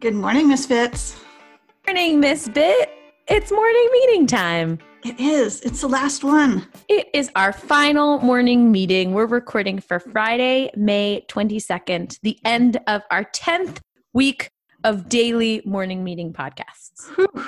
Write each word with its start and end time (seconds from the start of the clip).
Good 0.00 0.14
morning, 0.14 0.48
Misfits. 0.48 1.20
Morning, 1.86 2.20
Miss 2.20 2.48
Bit. 2.48 2.88
It's 3.28 3.50
morning 3.52 3.88
meeting 3.92 4.26
time. 4.26 4.78
It 5.04 5.18
is. 5.20 5.60
It's 5.62 5.80
the 5.80 5.88
last 5.88 6.24
one. 6.24 6.66
It 6.88 7.08
is 7.14 7.30
our 7.36 7.52
final 7.52 8.18
morning 8.20 8.70
meeting. 8.72 9.12
We're 9.12 9.26
recording 9.26 9.78
for 9.80 9.98
Friday, 10.00 10.70
May 10.76 11.24
22nd, 11.28 12.18
the 12.22 12.38
end 12.44 12.78
of 12.86 13.02
our 13.10 13.24
10th 13.24 13.78
week 14.12 14.50
of 14.84 15.08
daily 15.08 15.62
morning 15.64 16.02
meeting 16.04 16.32
podcasts. 16.32 17.06
Whew. 17.16 17.44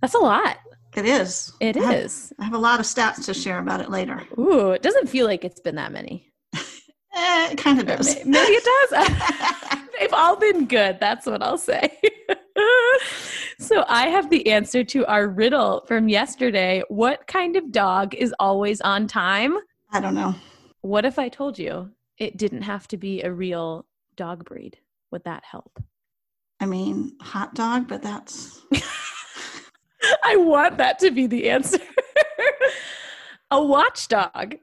That's 0.00 0.14
a 0.14 0.18
lot. 0.18 0.58
It 0.96 1.04
is. 1.04 1.52
It 1.60 1.76
I 1.76 1.80
have- 1.92 2.32
I 2.40 2.44
have 2.44 2.54
a 2.54 2.58
lot 2.58 2.80
of 2.80 2.86
stats 2.86 3.24
to 3.26 3.34
share 3.34 3.58
about 3.58 3.80
it 3.80 3.90
later. 3.90 4.22
Ooh, 4.38 4.70
it 4.70 4.82
doesn't 4.82 5.08
feel 5.08 5.26
like 5.26 5.44
it's 5.44 5.60
been 5.60 5.74
that 5.76 5.92
many. 5.92 6.32
Eh, 7.18 7.48
it 7.52 7.58
kind 7.58 7.80
of 7.80 7.86
does. 7.86 8.14
may- 8.24 8.30
Maybe 8.32 8.52
it 8.52 8.64
does. 8.90 9.78
They've 9.98 10.12
all 10.12 10.36
been 10.36 10.66
good. 10.66 10.98
That's 11.00 11.24
what 11.26 11.42
I'll 11.42 11.56
say. 11.58 11.98
so 13.58 13.84
I 13.88 14.08
have 14.08 14.28
the 14.30 14.48
answer 14.48 14.84
to 14.84 15.06
our 15.06 15.26
riddle 15.28 15.82
from 15.86 16.08
yesterday. 16.08 16.82
What 16.88 17.26
kind 17.26 17.56
of 17.56 17.72
dog 17.72 18.14
is 18.14 18.34
always 18.38 18.80
on 18.82 19.06
time? 19.06 19.56
I 19.92 20.00
don't 20.00 20.14
know. 20.14 20.34
What 20.82 21.04
if 21.06 21.18
I 21.18 21.28
told 21.30 21.58
you 21.58 21.90
it 22.18 22.36
didn't 22.36 22.62
have 22.62 22.86
to 22.88 22.96
be 22.98 23.22
a 23.22 23.32
real 23.32 23.86
dog 24.16 24.44
breed? 24.44 24.78
Would 25.10 25.24
that 25.24 25.44
help? 25.50 25.82
I 26.60 26.66
mean, 26.66 27.12
hot 27.22 27.54
dog, 27.54 27.88
but 27.88 28.02
that's 28.02 28.60
I 30.22 30.36
want 30.36 30.76
that 30.78 30.98
to 31.00 31.10
be 31.10 31.26
the 31.26 31.48
answer. 31.50 31.78
a 33.50 33.62
watchdog. 33.64 34.56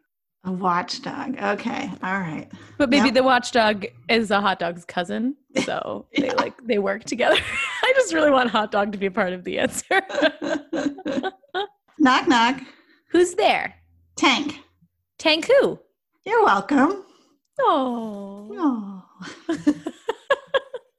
A 0.46 0.52
watchdog. 0.52 1.38
Okay. 1.42 1.90
All 2.04 2.20
right. 2.20 2.48
But 2.78 2.90
maybe 2.90 3.06
Yep. 3.06 3.14
the 3.16 3.24
watchdog 3.24 3.86
is 4.10 4.30
a 4.32 4.42
hot 4.42 4.60
dog's 4.60 4.84
cousin. 4.86 5.36
So 5.64 6.06
they 6.18 6.32
like 6.32 6.54
they 6.64 6.80
work 6.80 7.04
together. 7.06 7.38
I 7.84 7.94
just 7.96 8.14
really 8.14 8.32
want 8.32 8.50
hot 8.50 8.72
dog 8.72 8.92
to 8.92 8.98
be 8.98 9.06
a 9.06 9.12
part 9.12 9.34
of 9.34 9.44
the 9.44 9.60
answer. 9.60 10.02
knock, 12.00 12.28
knock. 12.28 12.62
Who's 13.12 13.36
there? 13.36 13.76
Tank. 14.16 14.60
Tank 15.18 15.46
who? 15.48 15.80
You're 16.26 16.44
welcome. 16.44 17.06
Oh. 17.60 19.04
Oh. 19.50 19.56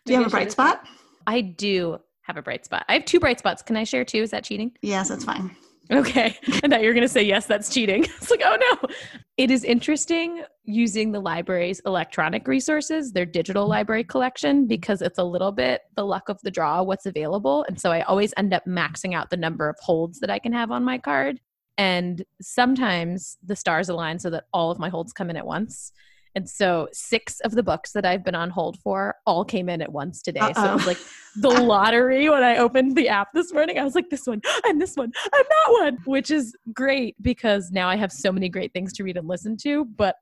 Do 0.07 0.13
you 0.13 0.19
have 0.19 0.27
a 0.27 0.31
bright 0.31 0.53
spot? 0.53 0.87
I 1.27 1.41
do 1.41 1.99
have 2.23 2.37
a 2.37 2.43
bright 2.43 2.65
spot. 2.65 2.85
I 2.89 2.95
have 2.95 3.05
two 3.05 3.19
bright 3.21 3.39
spots. 3.39 3.63
Can 3.63 3.77
I 3.77 3.85
share 3.85 4.05
two? 4.05 4.23
Is 4.23 4.31
that 4.31 4.45
cheating? 4.45 4.73
Yes, 4.83 5.09
that's 5.09 5.25
fine. 5.25 5.55
Okay. 5.91 6.37
I 6.47 6.69
thought 6.69 6.81
you 6.81 6.89
were 6.89 6.95
going 6.95 7.03
to 7.03 7.09
say, 7.09 7.23
yes, 7.23 7.47
that's 7.47 7.69
cheating. 7.69 8.05
It's 8.17 8.31
like, 8.31 8.43
oh 8.45 8.57
no. 8.59 8.89
It 9.37 9.51
is 9.51 9.65
interesting 9.65 10.45
using 10.65 11.13
the 11.13 11.21
library's 11.21 11.81
electronic 11.85 12.49
resources, 12.49 13.13
their 13.13 13.27
digital 13.27 13.67
library 13.67 14.05
collection, 14.05 14.67
because 14.67 15.03
it's 15.03 15.19
a 15.19 15.25
little 15.25 15.53
bit 15.53 15.83
the 15.97 16.07
luck 16.07 16.29
of 16.29 16.41
the 16.43 16.51
draw, 16.51 16.83
what's 16.83 17.07
available. 17.07 17.65
And 17.69 17.79
so 17.79 17.91
I 17.91 18.03
always 18.03 18.33
end 18.37 18.55
up 18.55 18.65
maxing 18.67 19.15
out 19.15 19.31
the 19.31 19.37
number 19.37 19.69
of 19.69 19.77
holds 19.81 20.21
that 20.21 20.31
I 20.31 20.39
can 20.39 20.53
have 20.53 20.71
on 20.71 20.85
my 20.85 20.99
card. 20.99 21.41
And 21.77 22.25
sometimes 22.41 23.37
the 23.45 23.57
stars 23.57 23.89
align 23.89 24.19
so 24.19 24.31
that 24.31 24.45
all 24.53 24.71
of 24.71 24.79
my 24.79 24.89
holds 24.89 25.13
come 25.13 25.29
in 25.29 25.37
at 25.37 25.47
once. 25.47 25.93
And 26.35 26.49
so 26.49 26.89
six 26.93 27.41
of 27.41 27.53
the 27.53 27.63
books 27.63 27.93
that 27.93 28.05
I've 28.05 28.25
been 28.25 28.35
on 28.35 28.51
hold 28.51 28.79
for 28.81 29.15
all 29.25 29.45
came 29.45 29.69
in 29.69 29.81
at 29.81 29.93
once 29.93 30.21
today. 30.21 30.53
So 30.55 30.65
it 30.65 30.75
was 30.75 30.87
like 30.87 30.99
the 31.37 31.49
lottery 31.63 32.29
when 32.29 32.43
I 32.43 32.57
opened 32.57 32.97
the 32.97 33.09
app 33.09 33.29
this 33.35 33.53
morning. 33.53 33.79
I 33.79 33.85
was 33.85 33.95
like, 33.95 34.11
this 34.11 34.27
one 34.27 34.41
and 34.65 34.81
this 34.81 34.97
one 34.97 35.13
and 35.33 35.45
that 35.49 35.73
one, 35.73 35.99
which 36.07 36.31
is 36.31 36.57
great 36.73 37.15
because 37.23 37.71
now 37.71 37.89
I 37.89 37.97
have 37.97 38.11
so 38.13 38.33
many 38.33 38.49
great 38.49 38.73
things 38.73 38.93
to 38.95 39.05
read 39.05 39.17
and 39.17 39.29
listen 39.29 39.57
to, 39.59 39.85
but 39.85 40.17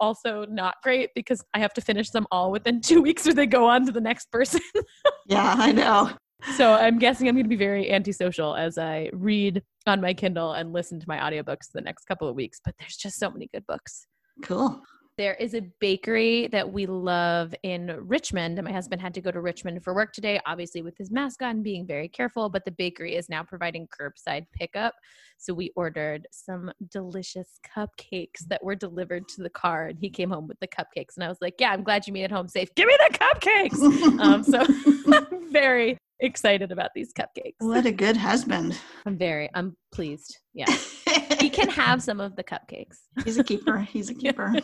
also 0.00 0.44
not 0.46 0.76
great 0.82 1.10
because 1.14 1.42
I 1.54 1.58
have 1.58 1.72
to 1.74 1.80
finish 1.80 2.10
them 2.10 2.26
all 2.30 2.50
within 2.50 2.80
two 2.82 3.02
weeks 3.02 3.26
or 3.26 3.34
they 3.34 3.46
go 3.46 3.66
on 3.66 3.86
to 3.86 3.92
the 3.92 4.00
next 4.00 4.30
person. 4.30 4.60
Yeah, 5.26 5.56
I 5.58 5.72
know. 5.72 6.10
so 6.56 6.72
I'm 6.72 6.98
guessing 6.98 7.28
I'm 7.28 7.34
going 7.34 7.44
to 7.44 7.50
be 7.50 7.56
very 7.56 7.90
antisocial 7.92 8.56
as 8.56 8.78
I 8.78 9.10
read 9.12 9.62
on 9.86 10.00
my 10.00 10.14
Kindle 10.14 10.52
and 10.52 10.72
listen 10.72 10.98
to 11.00 11.06
my 11.06 11.18
audiobooks 11.18 11.70
the 11.74 11.82
next 11.82 12.06
couple 12.06 12.26
of 12.26 12.34
weeks. 12.34 12.60
But 12.64 12.74
there's 12.78 12.96
just 12.96 13.18
so 13.18 13.30
many 13.30 13.46
good 13.52 13.66
books. 13.66 14.06
Cool. 14.42 14.80
There 15.18 15.34
is 15.34 15.54
a 15.54 15.62
bakery 15.80 16.46
that 16.52 16.72
we 16.72 16.86
love 16.86 17.52
in 17.64 17.88
Richmond, 18.06 18.56
and 18.56 18.64
my 18.64 18.70
husband 18.70 19.02
had 19.02 19.12
to 19.14 19.20
go 19.20 19.32
to 19.32 19.40
Richmond 19.40 19.82
for 19.82 19.92
work 19.92 20.12
today, 20.12 20.40
obviously 20.46 20.80
with 20.80 20.96
his 20.96 21.10
mask 21.10 21.42
on, 21.42 21.60
being 21.60 21.88
very 21.88 22.06
careful. 22.06 22.48
But 22.48 22.64
the 22.64 22.70
bakery 22.70 23.16
is 23.16 23.28
now 23.28 23.42
providing 23.42 23.88
curbside 23.88 24.46
pickup. 24.52 24.94
So 25.36 25.52
we 25.52 25.72
ordered 25.74 26.28
some 26.30 26.70
delicious 26.92 27.58
cupcakes 27.76 28.46
that 28.46 28.62
were 28.62 28.76
delivered 28.76 29.26
to 29.30 29.42
the 29.42 29.50
car, 29.50 29.88
and 29.88 29.98
he 29.98 30.08
came 30.08 30.30
home 30.30 30.46
with 30.46 30.60
the 30.60 30.68
cupcakes. 30.68 31.16
And 31.16 31.24
I 31.24 31.28
was 31.28 31.38
like, 31.40 31.54
Yeah, 31.58 31.72
I'm 31.72 31.82
glad 31.82 32.06
you 32.06 32.12
made 32.12 32.22
it 32.22 32.30
home 32.30 32.46
safe. 32.46 32.72
Give 32.76 32.86
me 32.86 32.96
the 33.08 33.18
cupcakes. 33.18 34.20
um, 34.20 34.44
so 34.44 34.64
very 35.50 35.98
excited 36.20 36.72
about 36.72 36.90
these 36.94 37.12
cupcakes. 37.12 37.54
what 37.58 37.86
a 37.86 37.92
good 37.92 38.16
husband. 38.16 38.78
I'm 39.06 39.16
very, 39.16 39.48
I'm 39.54 39.76
pleased. 39.92 40.38
Yeah. 40.54 40.66
He 41.38 41.50
can 41.50 41.68
have 41.68 42.02
some 42.02 42.18
of 42.20 42.34
the 42.34 42.42
cupcakes. 42.42 42.96
He's 43.24 43.38
a 43.38 43.44
keeper. 43.44 43.78
He's 43.78 44.10
a 44.10 44.14
keeper. 44.22 44.54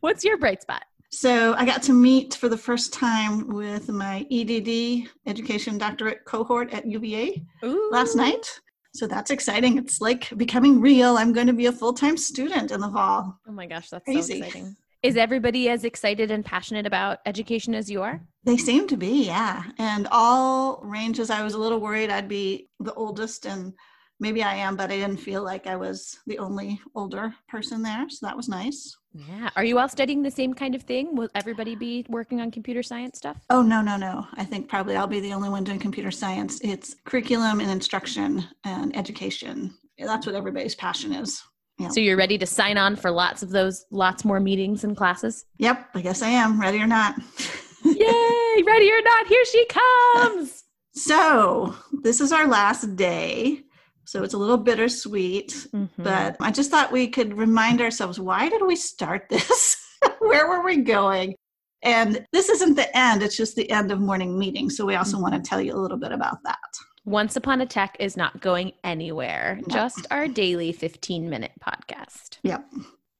What's 0.00 0.22
your 0.22 0.36
bright 0.36 0.60
spot? 0.60 0.84
So 1.10 1.54
I 1.54 1.64
got 1.64 1.82
to 1.84 1.94
meet 1.94 2.34
for 2.34 2.50
the 2.50 2.58
first 2.58 2.92
time 2.92 3.48
with 3.48 3.88
my 3.88 4.26
EDD 4.30 5.08
education 5.26 5.78
doctorate 5.78 6.24
cohort 6.26 6.74
at 6.74 6.86
UVA 6.86 7.42
last 7.90 8.16
night. 8.16 8.46
So 8.94 9.06
that's 9.06 9.30
exciting. 9.30 9.78
It's 9.78 10.00
like 10.02 10.28
becoming 10.36 10.78
real. 10.80 11.16
I'm 11.16 11.32
going 11.32 11.46
to 11.46 11.52
be 11.54 11.66
a 11.66 11.72
full 11.72 11.94
time 11.94 12.16
student 12.18 12.70
in 12.70 12.80
the 12.80 12.90
fall. 12.90 13.38
Oh 13.48 13.52
my 13.52 13.66
gosh, 13.66 13.88
that's 13.88 14.04
Crazy. 14.04 14.40
so 14.40 14.46
exciting. 14.46 14.76
Is 15.02 15.16
everybody 15.16 15.68
as 15.70 15.84
excited 15.84 16.30
and 16.30 16.44
passionate 16.44 16.86
about 16.86 17.18
education 17.24 17.74
as 17.74 17.90
you 17.90 18.02
are? 18.02 18.20
They 18.44 18.56
seem 18.56 18.86
to 18.88 18.96
be, 18.96 19.26
yeah. 19.26 19.62
And 19.78 20.06
all 20.10 20.80
ranges. 20.82 21.30
I 21.30 21.42
was 21.42 21.54
a 21.54 21.58
little 21.58 21.80
worried 21.80 22.10
I'd 22.10 22.28
be 22.28 22.68
the 22.78 22.92
oldest, 22.94 23.46
and 23.46 23.72
maybe 24.20 24.42
I 24.42 24.54
am, 24.56 24.76
but 24.76 24.90
I 24.90 24.96
didn't 24.96 25.16
feel 25.16 25.42
like 25.42 25.66
I 25.66 25.76
was 25.76 26.18
the 26.26 26.38
only 26.38 26.80
older 26.94 27.34
person 27.48 27.82
there. 27.82 28.08
So 28.10 28.26
that 28.26 28.36
was 28.36 28.48
nice. 28.48 28.96
Yeah. 29.14 29.50
Are 29.56 29.64
you 29.64 29.78
all 29.78 29.88
studying 29.88 30.22
the 30.22 30.30
same 30.30 30.52
kind 30.52 30.74
of 30.74 30.82
thing? 30.82 31.14
Will 31.16 31.28
everybody 31.34 31.74
be 31.74 32.04
working 32.08 32.40
on 32.40 32.50
computer 32.50 32.82
science 32.82 33.16
stuff? 33.16 33.38
Oh, 33.48 33.62
no, 33.62 33.80
no, 33.80 33.96
no. 33.96 34.26
I 34.34 34.44
think 34.44 34.68
probably 34.68 34.96
I'll 34.96 35.06
be 35.06 35.20
the 35.20 35.32
only 35.32 35.48
one 35.48 35.64
doing 35.64 35.78
computer 35.78 36.10
science. 36.10 36.60
It's 36.62 36.96
curriculum 37.04 37.60
and 37.60 37.70
instruction 37.70 38.44
and 38.64 38.94
education. 38.96 39.72
That's 39.98 40.26
what 40.26 40.34
everybody's 40.34 40.74
passion 40.74 41.12
is. 41.12 41.42
Yeah. 41.78 41.88
So 41.88 42.00
you're 42.00 42.16
ready 42.16 42.38
to 42.38 42.46
sign 42.46 42.76
on 42.76 42.94
for 42.94 43.10
lots 43.10 43.42
of 43.42 43.50
those, 43.50 43.84
lots 43.90 44.24
more 44.24 44.38
meetings 44.38 44.84
and 44.84 44.96
classes? 44.96 45.44
Yep, 45.58 45.90
I 45.94 46.00
guess 46.02 46.22
I 46.22 46.28
am, 46.28 46.60
ready 46.60 46.78
or 46.78 46.86
not. 46.86 47.16
Yay! 47.84 48.62
Ready 48.66 48.90
or 48.90 49.02
not, 49.02 49.26
here 49.26 49.44
she 49.44 49.66
comes. 49.66 50.64
so, 50.94 51.74
this 52.02 52.20
is 52.20 52.32
our 52.32 52.46
last 52.46 52.96
day. 52.96 53.60
So, 54.06 54.22
it's 54.22 54.34
a 54.34 54.38
little 54.38 54.58
bittersweet, 54.58 55.66
Mhm. 55.72 55.88
but 55.98 56.36
I 56.40 56.50
just 56.50 56.70
thought 56.70 56.92
we 56.92 57.08
could 57.08 57.36
remind 57.36 57.80
ourselves 57.80 58.20
why 58.20 58.48
did 58.48 58.62
we 58.62 58.76
start 58.76 59.28
this? 59.30 59.76
Where 60.18 60.46
were 60.48 60.62
we 60.62 60.78
going? 60.78 61.34
And 61.82 62.24
this 62.32 62.48
isn't 62.48 62.74
the 62.76 62.94
end, 62.96 63.22
it's 63.22 63.36
just 63.36 63.56
the 63.56 63.70
end 63.70 63.90
of 63.92 64.00
morning 64.00 64.38
meeting. 64.38 64.70
So, 64.70 64.84
we 64.86 64.94
also 64.94 65.18
want 65.20 65.34
to 65.34 65.40
tell 65.40 65.60
you 65.60 65.74
a 65.74 65.80
little 65.80 65.98
bit 65.98 66.12
about 66.12 66.38
that. 66.44 66.58
Once 67.06 67.36
Upon 67.36 67.60
a 67.60 67.66
Tech 67.66 67.96
is 68.00 68.16
not 68.16 68.40
going 68.40 68.72
anywhere, 68.82 69.60
No. 69.66 69.74
just 69.74 70.06
our 70.10 70.26
daily 70.26 70.72
15 70.72 71.28
minute 71.28 71.52
podcast. 71.60 72.38
Yep. 72.42 72.64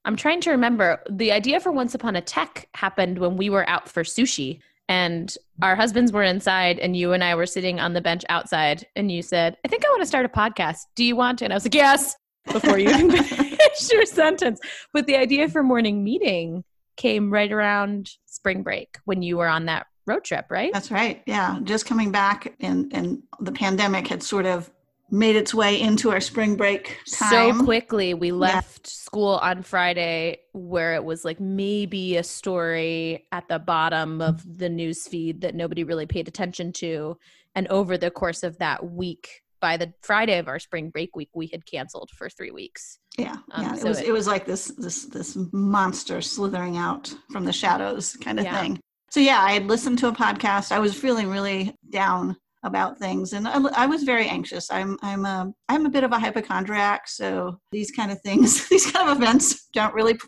I'm 0.04 0.16
trying 0.16 0.40
to 0.42 0.50
remember 0.50 1.00
the 1.08 1.32
idea 1.32 1.60
for 1.60 1.72
Once 1.72 1.94
Upon 1.94 2.16
a 2.16 2.20
Tech 2.20 2.68
happened 2.74 3.18
when 3.18 3.36
we 3.36 3.48
were 3.48 3.68
out 3.68 3.88
for 3.88 4.02
sushi 4.02 4.60
and 4.88 5.34
our 5.62 5.74
husbands 5.74 6.12
were 6.12 6.22
inside 6.22 6.78
and 6.78 6.96
you 6.96 7.12
and 7.12 7.24
I 7.24 7.34
were 7.34 7.46
sitting 7.46 7.80
on 7.80 7.94
the 7.94 8.02
bench 8.02 8.22
outside 8.28 8.86
and 8.96 9.10
you 9.10 9.22
said, 9.22 9.56
I 9.64 9.68
think 9.68 9.84
I 9.84 9.88
want 9.88 10.02
to 10.02 10.06
start 10.06 10.26
a 10.26 10.28
podcast. 10.28 10.80
Do 10.94 11.04
you 11.04 11.16
want 11.16 11.38
to? 11.38 11.46
And 11.46 11.52
I 11.52 11.56
was 11.56 11.64
like, 11.64 11.74
yes, 11.74 12.16
before 12.52 12.78
you 12.78 12.90
even 12.90 13.10
finished 13.22 13.92
your 13.92 14.04
sentence. 14.04 14.60
But 14.92 15.06
the 15.06 15.16
idea 15.16 15.48
for 15.48 15.62
morning 15.62 16.04
meeting 16.04 16.64
came 16.96 17.32
right 17.32 17.50
around 17.50 18.10
spring 18.26 18.62
break 18.62 18.98
when 19.04 19.22
you 19.22 19.38
were 19.38 19.48
on 19.48 19.66
that 19.66 19.86
road 20.06 20.24
trip, 20.24 20.46
right? 20.50 20.72
That's 20.72 20.90
right. 20.90 21.22
Yeah. 21.26 21.58
Just 21.64 21.86
coming 21.86 22.12
back 22.12 22.54
and, 22.60 22.92
and 22.92 23.22
the 23.40 23.52
pandemic 23.52 24.08
had 24.08 24.22
sort 24.22 24.44
of 24.44 24.70
made 25.10 25.36
its 25.36 25.54
way 25.54 25.80
into 25.80 26.10
our 26.10 26.20
spring 26.20 26.56
break 26.56 26.98
time. 27.10 27.58
So 27.58 27.64
quickly, 27.64 28.14
we 28.14 28.32
left 28.32 28.86
school 28.86 29.34
on 29.42 29.62
Friday 29.62 30.38
where 30.52 30.94
it 30.94 31.04
was 31.04 31.24
like 31.24 31.38
maybe 31.40 32.16
a 32.16 32.22
story 32.24 33.26
at 33.30 33.46
the 33.48 33.58
bottom 33.58 34.20
of 34.20 34.42
the 34.58 34.68
news 34.68 35.06
feed 35.06 35.42
that 35.42 35.54
nobody 35.54 35.84
really 35.84 36.06
paid 36.06 36.26
attention 36.28 36.72
to. 36.74 37.16
And 37.54 37.68
over 37.68 37.96
the 37.96 38.10
course 38.10 38.42
of 38.42 38.58
that 38.58 38.90
week, 38.90 39.42
by 39.60 39.76
the 39.76 39.92
Friday 40.02 40.38
of 40.38 40.48
our 40.48 40.58
spring 40.58 40.90
break 40.90 41.14
week, 41.16 41.30
we 41.34 41.46
had 41.46 41.64
canceled 41.64 42.10
for 42.16 42.28
three 42.28 42.50
weeks. 42.50 42.98
Yeah, 43.16 43.36
Um, 43.52 43.62
yeah. 43.64 43.76
It 43.76 43.84
was 43.84 44.00
it- 44.00 44.08
it, 44.08 44.12
was 44.12 44.26
like 44.26 44.44
this 44.46 44.72
this 44.76 45.04
this 45.04 45.36
monster 45.52 46.20
slithering 46.20 46.76
out 46.76 47.14
from 47.30 47.44
the 47.44 47.52
shadows 47.52 48.16
kind 48.16 48.38
of 48.38 48.44
Yeah. 48.44 48.60
thing. 48.60 48.80
So 49.10 49.20
yeah, 49.20 49.40
I 49.40 49.52
had 49.52 49.66
listened 49.68 50.00
to 50.00 50.08
a 50.08 50.12
podcast. 50.12 50.72
I 50.72 50.80
was 50.80 50.94
feeling 50.94 51.28
really 51.30 51.74
down 51.88 52.36
about 52.64 52.98
things, 52.98 53.32
and 53.34 53.46
I, 53.46 53.58
I 53.76 53.86
was 53.86 54.02
very 54.02 54.26
anxious. 54.28 54.70
I'm 54.70 54.98
I'm 55.02 55.24
a 55.26 55.52
I'm 55.68 55.86
a 55.86 55.90
bit 55.90 56.04
of 56.04 56.12
a 56.12 56.18
hypochondriac, 56.18 57.06
so 57.08 57.60
these 57.72 57.90
kind 57.92 58.10
of 58.10 58.20
things, 58.22 58.68
these 58.70 58.90
kind 58.90 59.08
of 59.08 59.16
events, 59.16 59.68
don't 59.72 59.94
really 59.94 60.18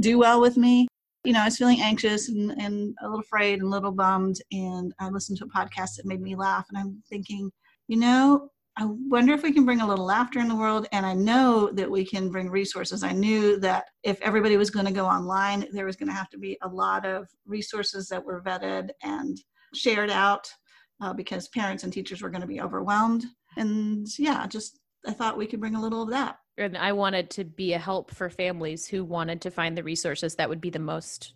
do 0.00 0.18
well 0.18 0.40
with 0.40 0.56
me. 0.56 0.88
you 1.24 1.32
know, 1.32 1.40
I 1.40 1.46
was 1.46 1.56
feeling 1.56 1.80
anxious 1.80 2.28
and, 2.28 2.52
and 2.52 2.94
a 3.02 3.06
little 3.06 3.20
afraid 3.20 3.54
and 3.54 3.62
a 3.62 3.70
little 3.70 3.90
bummed. 3.90 4.36
And 4.52 4.92
I 5.00 5.08
listened 5.08 5.38
to 5.38 5.44
a 5.44 5.48
podcast 5.48 5.96
that 5.96 6.06
made 6.06 6.20
me 6.20 6.36
laugh. 6.36 6.66
And 6.68 6.78
I'm 6.78 7.02
thinking, 7.10 7.50
you 7.88 7.96
know, 7.98 8.48
I 8.78 8.84
wonder 9.08 9.32
if 9.32 9.42
we 9.42 9.52
can 9.52 9.64
bring 9.64 9.80
a 9.80 9.86
little 9.86 10.04
laughter 10.04 10.38
in 10.38 10.48
the 10.48 10.54
world. 10.54 10.86
And 10.92 11.04
I 11.04 11.14
know 11.14 11.70
that 11.72 11.90
we 11.90 12.04
can 12.04 12.30
bring 12.30 12.48
resources. 12.50 13.02
I 13.02 13.12
knew 13.12 13.58
that 13.60 13.86
if 14.04 14.20
everybody 14.20 14.56
was 14.56 14.70
going 14.70 14.86
to 14.86 14.92
go 14.92 15.06
online, 15.06 15.66
there 15.72 15.86
was 15.86 15.96
going 15.96 16.08
to 16.08 16.14
have 16.14 16.30
to 16.30 16.38
be 16.38 16.58
a 16.62 16.68
lot 16.68 17.06
of 17.06 17.26
resources 17.46 18.06
that 18.08 18.24
were 18.24 18.42
vetted 18.42 18.90
and 19.02 19.36
shared 19.74 20.10
out 20.10 20.46
uh, 21.00 21.12
because 21.12 21.48
parents 21.48 21.84
and 21.84 21.92
teachers 21.92 22.22
were 22.22 22.30
going 22.30 22.40
to 22.40 22.46
be 22.46 22.60
overwhelmed. 22.60 23.24
And 23.56 24.06
yeah, 24.18 24.46
just 24.46 24.78
I 25.06 25.12
thought 25.12 25.38
we 25.38 25.46
could 25.46 25.60
bring 25.60 25.74
a 25.74 25.80
little 25.80 26.02
of 26.02 26.10
that 26.10 26.38
and 26.58 26.76
I 26.76 26.92
wanted 26.92 27.30
to 27.30 27.44
be 27.44 27.72
a 27.74 27.78
help 27.78 28.10
for 28.10 28.30
families 28.30 28.86
who 28.86 29.04
wanted 29.04 29.42
to 29.42 29.50
find 29.50 29.76
the 29.76 29.82
resources 29.82 30.36
that 30.36 30.48
would 30.48 30.60
be 30.60 30.70
the 30.70 30.78
most 30.78 31.34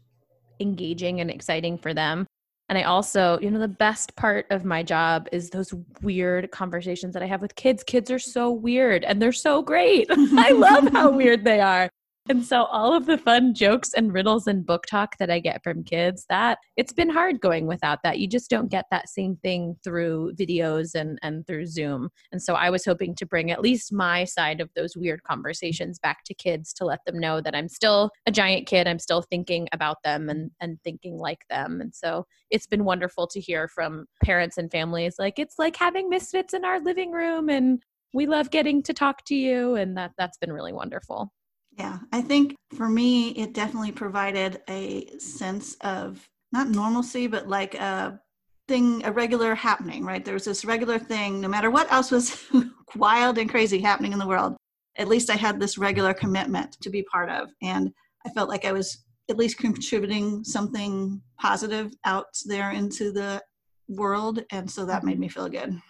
engaging 0.58 1.20
and 1.20 1.30
exciting 1.30 1.78
for 1.78 1.92
them. 1.92 2.26
And 2.68 2.78
I 2.78 2.84
also, 2.84 3.38
you 3.40 3.50
know, 3.50 3.58
the 3.58 3.68
best 3.68 4.14
part 4.16 4.46
of 4.50 4.64
my 4.64 4.82
job 4.82 5.28
is 5.32 5.50
those 5.50 5.74
weird 6.02 6.50
conversations 6.52 7.14
that 7.14 7.22
I 7.22 7.26
have 7.26 7.42
with 7.42 7.56
kids. 7.56 7.82
Kids 7.82 8.10
are 8.10 8.18
so 8.18 8.50
weird 8.50 9.02
and 9.04 9.20
they're 9.20 9.32
so 9.32 9.60
great. 9.60 10.06
I 10.10 10.52
love 10.52 10.92
how 10.92 11.10
weird 11.16 11.44
they 11.44 11.60
are. 11.60 11.90
And 12.31 12.44
so 12.44 12.67
all 12.67 12.94
of 12.94 13.06
the 13.06 13.19
fun 13.19 13.55
jokes 13.55 13.93
and 13.93 14.12
riddles 14.12 14.47
and 14.47 14.65
book 14.65 14.87
talk 14.87 15.17
that 15.19 15.32
I 15.32 15.41
get 15.41 15.65
from 15.65 15.82
kids, 15.82 16.27
that 16.29 16.59
it's 16.77 16.93
been 16.93 17.11
hard 17.11 17.41
going 17.41 17.67
without 17.67 18.05
that. 18.05 18.21
You 18.21 18.29
just 18.29 18.49
don't 18.49 18.71
get 18.71 18.85
that 18.93 19.09
same 19.09 19.35
thing 19.43 19.75
through 19.82 20.35
videos 20.38 20.94
and 20.94 21.19
and 21.23 21.44
through 21.44 21.67
Zoom. 21.67 22.09
And 22.31 22.41
so 22.41 22.55
I 22.55 22.71
was 22.71 22.85
hoping 22.85 23.17
to 23.17 23.27
bring 23.27 23.50
at 23.50 23.61
least 23.61 23.93
my 23.93 24.23
side 24.23 24.61
of 24.61 24.71
those 24.77 24.97
weird 24.97 25.25
conversations 25.25 25.99
back 25.99 26.23
to 26.27 26.35
kids 26.35 26.73
to 26.75 26.85
let 26.85 27.05
them 27.05 27.19
know 27.19 27.41
that 27.41 27.56
I'm 27.56 27.69
still 27.69 28.12
a 28.27 28.31
giant 28.31 28.69
kid. 28.69 28.87
I'm 28.87 29.00
still 29.00 29.23
thinking 29.23 29.67
about 29.73 29.97
them 30.05 30.29
and 30.29 30.53
and 30.61 30.79
thinking 30.85 31.19
like 31.19 31.44
them. 31.50 31.81
And 31.81 31.93
so 31.93 32.27
it's 32.49 32.69
been 32.69 32.85
wonderful 32.85 33.27
to 33.27 33.41
hear 33.41 33.67
from 33.67 34.06
parents 34.23 34.56
and 34.56 34.71
families 34.71 35.17
like 35.19 35.41
it's 35.41 35.59
like 35.59 35.75
having 35.75 36.09
misfits 36.09 36.55
in 36.55 36.65
our 36.65 36.79
living 36.79 37.11
room 37.11 37.49
and 37.49 37.82
we 38.15 38.27
love 38.27 38.53
getting 38.53 38.85
to 38.85 38.94
talk 38.94 39.25
to 39.25 39.35
you 39.35 39.75
and 39.75 39.97
that 39.97 40.12
that's 40.17 40.38
been 40.38 40.53
really 40.53 40.73
wonderful. 40.73 41.32
Yeah, 41.78 41.99
I 42.12 42.20
think 42.20 42.56
for 42.75 42.88
me, 42.88 43.31
it 43.31 43.55
definitely 43.55 43.93
provided 43.93 44.61
a 44.69 45.06
sense 45.19 45.76
of 45.81 46.28
not 46.52 46.69
normalcy, 46.69 47.26
but 47.26 47.49
like 47.49 47.75
a 47.75 48.20
thing, 48.69 49.05
a 49.05 49.12
regular 49.12 49.55
happening, 49.55 50.05
right? 50.05 50.25
There 50.25 50.34
was 50.34 50.44
this 50.44 50.64
regular 50.64 50.99
thing, 50.99 51.40
no 51.40 51.49
matter 51.49 51.70
what 51.70 51.90
else 51.93 52.11
was 52.11 52.44
wild 52.96 53.38
and 53.38 53.50
crazy 53.50 53.81
happening 53.81 54.12
in 54.12 54.19
the 54.19 54.26
world, 54.26 54.56
at 54.96 55.08
least 55.08 55.31
I 55.31 55.37
had 55.37 55.58
this 55.58 55.78
regular 55.78 56.12
commitment 56.12 56.76
to 56.81 56.90
be 56.90 57.02
part 57.05 57.31
of. 57.31 57.49
And 57.62 57.93
I 58.26 58.31
felt 58.31 58.49
like 58.49 58.64
I 58.64 58.72
was 58.72 59.05
at 59.28 59.37
least 59.37 59.58
contributing 59.58 60.44
something 60.44 61.20
positive 61.38 61.93
out 62.05 62.26
there 62.46 62.72
into 62.72 63.12
the 63.12 63.40
world. 63.88 64.44
And 64.50 64.70
so 64.70 64.84
that 64.87 65.05
made 65.05 65.14
mm-hmm. 65.14 65.20
me 65.22 65.28
feel 65.28 65.49
good. 65.49 65.81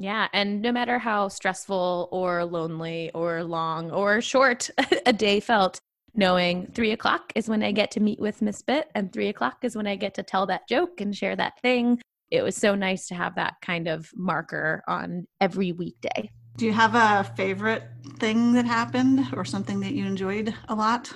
Yeah. 0.00 0.28
And 0.32 0.62
no 0.62 0.72
matter 0.72 0.98
how 0.98 1.28
stressful 1.28 2.08
or 2.10 2.46
lonely 2.46 3.10
or 3.12 3.44
long 3.44 3.90
or 3.90 4.22
short 4.22 4.70
a 5.06 5.12
day 5.12 5.40
felt, 5.40 5.78
knowing 6.14 6.66
three 6.68 6.92
o'clock 6.92 7.32
is 7.34 7.50
when 7.50 7.62
I 7.62 7.70
get 7.72 7.90
to 7.92 8.00
meet 8.00 8.18
with 8.18 8.40
Miss 8.40 8.62
Bit 8.62 8.88
and 8.94 9.12
three 9.12 9.28
o'clock 9.28 9.58
is 9.62 9.76
when 9.76 9.86
I 9.86 9.96
get 9.96 10.14
to 10.14 10.22
tell 10.22 10.46
that 10.46 10.66
joke 10.66 11.02
and 11.02 11.14
share 11.14 11.36
that 11.36 11.60
thing. 11.60 12.00
It 12.30 12.42
was 12.42 12.56
so 12.56 12.74
nice 12.74 13.08
to 13.08 13.14
have 13.14 13.34
that 13.34 13.56
kind 13.60 13.88
of 13.88 14.10
marker 14.16 14.82
on 14.88 15.26
every 15.38 15.72
weekday. 15.72 16.30
Do 16.56 16.64
you 16.64 16.72
have 16.72 16.94
a 16.94 17.30
favorite 17.36 17.84
thing 18.18 18.54
that 18.54 18.64
happened 18.64 19.26
or 19.34 19.44
something 19.44 19.80
that 19.80 19.92
you 19.92 20.06
enjoyed 20.06 20.54
a 20.68 20.74
lot? 20.74 21.12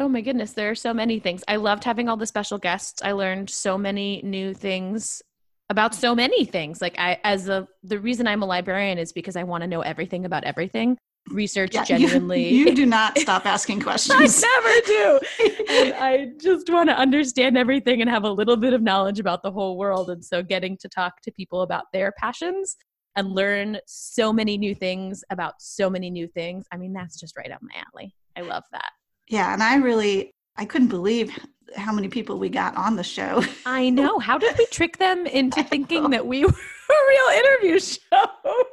Oh 0.00 0.08
my 0.08 0.22
goodness, 0.22 0.54
there 0.54 0.70
are 0.72 0.74
so 0.74 0.92
many 0.92 1.20
things. 1.20 1.44
I 1.46 1.54
loved 1.56 1.84
having 1.84 2.08
all 2.08 2.16
the 2.16 2.26
special 2.26 2.58
guests. 2.58 3.00
I 3.00 3.12
learned 3.12 3.48
so 3.48 3.78
many 3.78 4.22
new 4.24 4.54
things 4.54 5.22
about 5.70 5.94
so 5.94 6.14
many 6.14 6.44
things. 6.44 6.80
Like 6.80 6.94
I 6.98 7.18
as 7.24 7.48
a 7.48 7.66
the 7.82 7.98
reason 7.98 8.26
I'm 8.26 8.42
a 8.42 8.46
librarian 8.46 8.98
is 8.98 9.12
because 9.12 9.36
I 9.36 9.42
want 9.44 9.62
to 9.62 9.68
know 9.68 9.80
everything 9.80 10.24
about 10.24 10.44
everything. 10.44 10.96
Research 11.30 11.74
yeah, 11.74 11.84
genuinely. 11.84 12.48
You, 12.48 12.66
you, 12.66 12.74
do 12.74 12.84
not 12.84 13.18
stop 13.18 13.46
asking 13.46 13.80
questions. 13.82 14.44
I 14.44 14.60
never 14.60 14.86
do. 14.86 15.20
and 15.70 15.94
I 15.94 16.32
just 16.38 16.68
want 16.70 16.90
to 16.90 16.96
understand 16.96 17.56
everything 17.56 18.02
and 18.02 18.10
have 18.10 18.24
a 18.24 18.30
little 18.30 18.56
bit 18.56 18.74
of 18.74 18.82
knowledge 18.82 19.20
about 19.20 19.42
the 19.42 19.50
whole 19.50 19.78
world. 19.78 20.10
And 20.10 20.22
so 20.22 20.42
getting 20.42 20.76
to 20.78 20.88
talk 20.88 21.22
to 21.22 21.32
people 21.32 21.62
about 21.62 21.84
their 21.94 22.12
passions 22.18 22.76
and 23.16 23.32
learn 23.32 23.78
so 23.86 24.32
many 24.32 24.58
new 24.58 24.74
things 24.74 25.24
about 25.30 25.54
so 25.60 25.88
many 25.88 26.10
new 26.10 26.26
things. 26.26 26.66
I 26.72 26.76
mean, 26.76 26.92
that's 26.92 27.18
just 27.18 27.36
right 27.38 27.50
up 27.50 27.62
my 27.62 27.82
alley. 27.94 28.14
I 28.36 28.42
love 28.42 28.64
that. 28.72 28.90
Yeah, 29.28 29.52
and 29.54 29.62
I 29.62 29.76
really 29.76 30.33
I 30.56 30.64
couldn't 30.64 30.88
believe 30.88 31.36
how 31.76 31.92
many 31.92 32.08
people 32.08 32.38
we 32.38 32.48
got 32.48 32.76
on 32.76 32.96
the 32.96 33.02
show. 33.02 33.42
I 33.66 33.90
know. 33.90 34.18
How 34.20 34.38
did 34.38 34.56
we 34.56 34.66
trick 34.66 34.98
them 34.98 35.26
into 35.26 35.62
thinking 35.64 36.10
that 36.10 36.26
we 36.26 36.44
were 36.44 36.50
a 36.50 37.08
real 37.08 37.38
interview 37.38 37.80
show? 37.80 38.64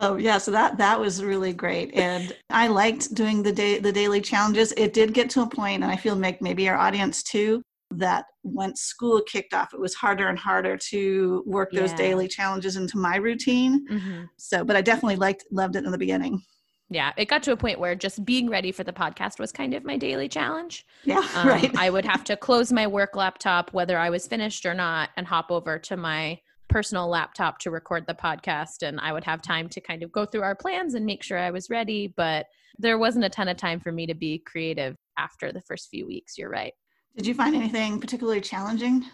Oh 0.00 0.16
yeah, 0.16 0.38
so 0.38 0.50
that 0.52 0.78
that 0.78 0.98
was 1.00 1.24
really 1.24 1.52
great, 1.52 1.92
and 1.94 2.36
I 2.50 2.68
liked 2.68 3.14
doing 3.14 3.42
the 3.42 3.52
day 3.52 3.80
the 3.80 3.92
daily 3.92 4.20
challenges. 4.20 4.72
It 4.76 4.92
did 4.92 5.12
get 5.12 5.28
to 5.30 5.42
a 5.42 5.48
point, 5.48 5.82
and 5.82 5.90
I 5.90 5.96
feel 5.96 6.14
like 6.14 6.40
maybe 6.40 6.68
our 6.68 6.76
audience 6.76 7.22
too, 7.24 7.62
that 7.90 8.26
once 8.44 8.82
school 8.82 9.20
kicked 9.22 9.54
off, 9.54 9.74
it 9.74 9.80
was 9.80 9.94
harder 9.94 10.28
and 10.28 10.38
harder 10.38 10.76
to 10.90 11.42
work 11.46 11.72
those 11.72 11.90
yeah. 11.90 11.96
daily 11.96 12.28
challenges 12.28 12.76
into 12.76 12.96
my 12.96 13.16
routine. 13.16 13.86
Mm-hmm. 13.88 14.24
So, 14.36 14.64
but 14.64 14.76
I 14.76 14.82
definitely 14.82 15.16
liked 15.16 15.44
loved 15.50 15.74
it 15.74 15.84
in 15.84 15.90
the 15.90 15.98
beginning 15.98 16.42
yeah, 16.90 17.12
it 17.16 17.26
got 17.26 17.42
to 17.44 17.52
a 17.52 17.56
point 17.56 17.78
where 17.78 17.94
just 17.94 18.24
being 18.24 18.48
ready 18.48 18.72
for 18.72 18.82
the 18.82 18.92
podcast 18.92 19.38
was 19.38 19.52
kind 19.52 19.74
of 19.74 19.84
my 19.84 19.96
daily 19.96 20.28
challenge. 20.28 20.86
Yeah, 21.04 21.18
um, 21.34 21.48
right. 21.48 21.74
I 21.76 21.90
would 21.90 22.04
have 22.04 22.24
to 22.24 22.36
close 22.36 22.72
my 22.72 22.86
work 22.86 23.14
laptop, 23.14 23.72
whether 23.72 23.98
I 23.98 24.10
was 24.10 24.26
finished 24.26 24.64
or 24.64 24.74
not, 24.74 25.10
and 25.16 25.26
hop 25.26 25.50
over 25.50 25.78
to 25.80 25.96
my 25.96 26.40
personal 26.68 27.08
laptop 27.08 27.58
to 27.58 27.70
record 27.70 28.06
the 28.06 28.14
podcast. 28.14 28.86
And 28.86 29.00
I 29.00 29.12
would 29.12 29.24
have 29.24 29.42
time 29.42 29.68
to 29.70 29.80
kind 29.80 30.02
of 30.02 30.12
go 30.12 30.24
through 30.24 30.42
our 30.42 30.54
plans 30.54 30.94
and 30.94 31.04
make 31.04 31.22
sure 31.22 31.38
I 31.38 31.50
was 31.50 31.70
ready. 31.70 32.12
But 32.16 32.46
there 32.78 32.98
wasn't 32.98 33.24
a 33.24 33.30
ton 33.30 33.48
of 33.48 33.56
time 33.56 33.80
for 33.80 33.92
me 33.92 34.06
to 34.06 34.14
be 34.14 34.38
creative 34.38 34.96
after 35.18 35.52
the 35.52 35.62
first 35.62 35.88
few 35.90 36.06
weeks. 36.06 36.38
You're 36.38 36.50
right. 36.50 36.72
Did 37.16 37.26
you 37.26 37.34
find 37.34 37.54
anything 37.54 38.00
particularly 38.00 38.40
challenging? 38.40 39.04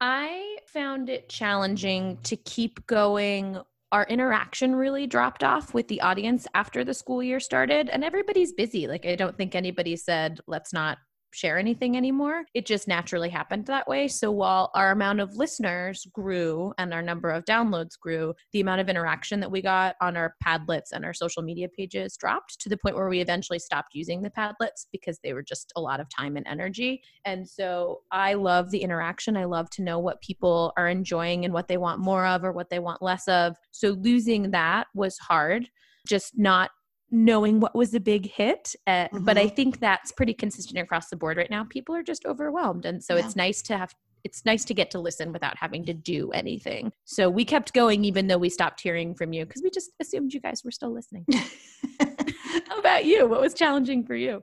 I 0.00 0.58
found 0.66 1.08
it 1.08 1.28
challenging 1.28 2.18
to 2.24 2.36
keep 2.36 2.86
going 2.86 3.58
our 3.92 4.04
interaction 4.04 4.74
really 4.74 5.06
dropped 5.06 5.44
off 5.44 5.72
with 5.72 5.88
the 5.88 6.00
audience 6.00 6.46
after 6.54 6.84
the 6.84 6.94
school 6.94 7.22
year 7.22 7.40
started 7.40 7.88
and 7.88 8.04
everybody's 8.04 8.52
busy. 8.52 8.86
Like 8.86 9.06
i 9.06 9.14
don't 9.14 9.36
think 9.36 9.54
anybody 9.54 9.96
said 9.96 10.40
let's 10.46 10.72
not 10.72 10.98
share 11.36 11.58
anything 11.58 11.96
anymore. 11.96 12.44
It 12.54 12.64
just 12.64 12.88
naturally 12.88 13.28
happened 13.28 13.66
that 13.66 13.86
way. 13.86 14.08
So 14.08 14.30
while 14.30 14.70
our 14.74 14.90
amount 14.90 15.20
of 15.20 15.36
listeners 15.36 16.06
grew 16.12 16.72
and 16.78 16.94
our 16.94 17.02
number 17.02 17.30
of 17.30 17.44
downloads 17.44 17.98
grew, 18.00 18.34
the 18.52 18.60
amount 18.60 18.80
of 18.80 18.88
interaction 18.88 19.40
that 19.40 19.50
we 19.50 19.60
got 19.60 19.96
on 20.00 20.16
our 20.16 20.34
Padlets 20.44 20.92
and 20.92 21.04
our 21.04 21.12
social 21.12 21.42
media 21.42 21.68
pages 21.68 22.16
dropped 22.16 22.58
to 22.60 22.70
the 22.70 22.78
point 22.78 22.96
where 22.96 23.10
we 23.10 23.20
eventually 23.20 23.58
stopped 23.58 23.90
using 23.92 24.22
the 24.22 24.30
Padlets 24.30 24.86
because 24.90 25.18
they 25.22 25.34
were 25.34 25.42
just 25.42 25.72
a 25.76 25.80
lot 25.80 26.00
of 26.00 26.08
time 26.08 26.38
and 26.38 26.46
energy. 26.48 27.02
And 27.26 27.46
so 27.46 28.00
I 28.10 28.32
love 28.32 28.70
the 28.70 28.82
interaction. 28.82 29.36
I 29.36 29.44
love 29.44 29.68
to 29.70 29.82
know 29.82 29.98
what 29.98 30.22
people 30.22 30.72
are 30.78 30.88
enjoying 30.88 31.44
and 31.44 31.52
what 31.52 31.68
they 31.68 31.76
want 31.76 32.00
more 32.00 32.24
of 32.26 32.44
or 32.44 32.52
what 32.52 32.70
they 32.70 32.78
want 32.78 33.02
less 33.02 33.28
of. 33.28 33.56
So 33.72 33.90
losing 33.90 34.52
that 34.52 34.86
was 34.94 35.18
hard 35.18 35.68
just 36.06 36.38
not 36.38 36.70
knowing 37.10 37.60
what 37.60 37.74
was 37.74 37.94
a 37.94 38.00
big 38.00 38.30
hit. 38.30 38.74
Uh, 38.86 38.90
mm-hmm. 38.90 39.24
But 39.24 39.38
I 39.38 39.46
mm-hmm. 39.46 39.54
think 39.54 39.80
that's 39.80 40.12
pretty 40.12 40.34
consistent 40.34 40.78
across 40.78 41.08
the 41.08 41.16
board 41.16 41.36
right 41.36 41.50
now. 41.50 41.64
People 41.64 41.94
are 41.94 42.02
just 42.02 42.26
overwhelmed. 42.26 42.84
And 42.84 43.02
so 43.02 43.16
yeah. 43.16 43.24
it's 43.24 43.36
nice 43.36 43.62
to 43.62 43.76
have 43.76 43.94
it's 44.24 44.44
nice 44.44 44.64
to 44.64 44.74
get 44.74 44.90
to 44.90 44.98
listen 44.98 45.32
without 45.32 45.56
having 45.56 45.84
to 45.84 45.94
do 45.94 46.32
anything. 46.32 46.92
So 47.04 47.30
we 47.30 47.44
kept 47.44 47.72
going 47.72 48.04
even 48.04 48.26
though 48.26 48.38
we 48.38 48.48
stopped 48.48 48.80
hearing 48.80 49.14
from 49.14 49.32
you 49.32 49.46
because 49.46 49.62
we 49.62 49.70
just 49.70 49.92
assumed 50.00 50.34
you 50.34 50.40
guys 50.40 50.64
were 50.64 50.72
still 50.72 50.92
listening. 50.92 51.24
How 52.00 52.78
about 52.78 53.04
you? 53.04 53.28
What 53.28 53.40
was 53.40 53.54
challenging 53.54 54.04
for 54.04 54.16
you? 54.16 54.42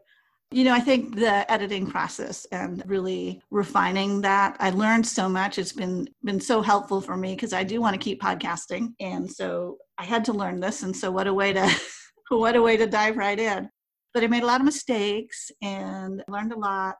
You 0.51 0.63
know, 0.63 0.73
I 0.73 0.79
think 0.79 1.15
the 1.15 1.51
editing 1.51 1.85
process 1.85 2.45
and 2.45 2.81
really 2.85 3.41
refining 3.51 4.21
that. 4.21 4.55
I 4.59 4.69
learned 4.69 5.05
so 5.05 5.27
much. 5.27 5.57
It's 5.57 5.73
been 5.73 6.07
been 6.23 6.39
so 6.39 6.61
helpful 6.61 7.01
for 7.01 7.17
me 7.17 7.35
because 7.35 7.51
I 7.51 7.63
do 7.63 7.81
want 7.81 7.93
to 7.93 7.99
keep 7.99 8.21
podcasting. 8.21 8.93
And 9.01 9.29
so 9.29 9.79
I 9.97 10.05
had 10.05 10.23
to 10.25 10.31
learn 10.31 10.61
this. 10.61 10.83
And 10.83 10.95
so 10.95 11.11
what 11.11 11.27
a 11.27 11.33
way 11.33 11.51
to 11.51 11.69
what 12.39 12.55
a 12.55 12.61
way 12.61 12.77
to 12.77 12.87
dive 12.87 13.17
right 13.17 13.39
in. 13.39 13.69
But 14.13 14.23
I 14.23 14.27
made 14.27 14.43
a 14.43 14.47
lot 14.47 14.61
of 14.61 14.65
mistakes 14.65 15.51
and 15.61 16.23
learned 16.27 16.53
a 16.53 16.59
lot. 16.59 16.95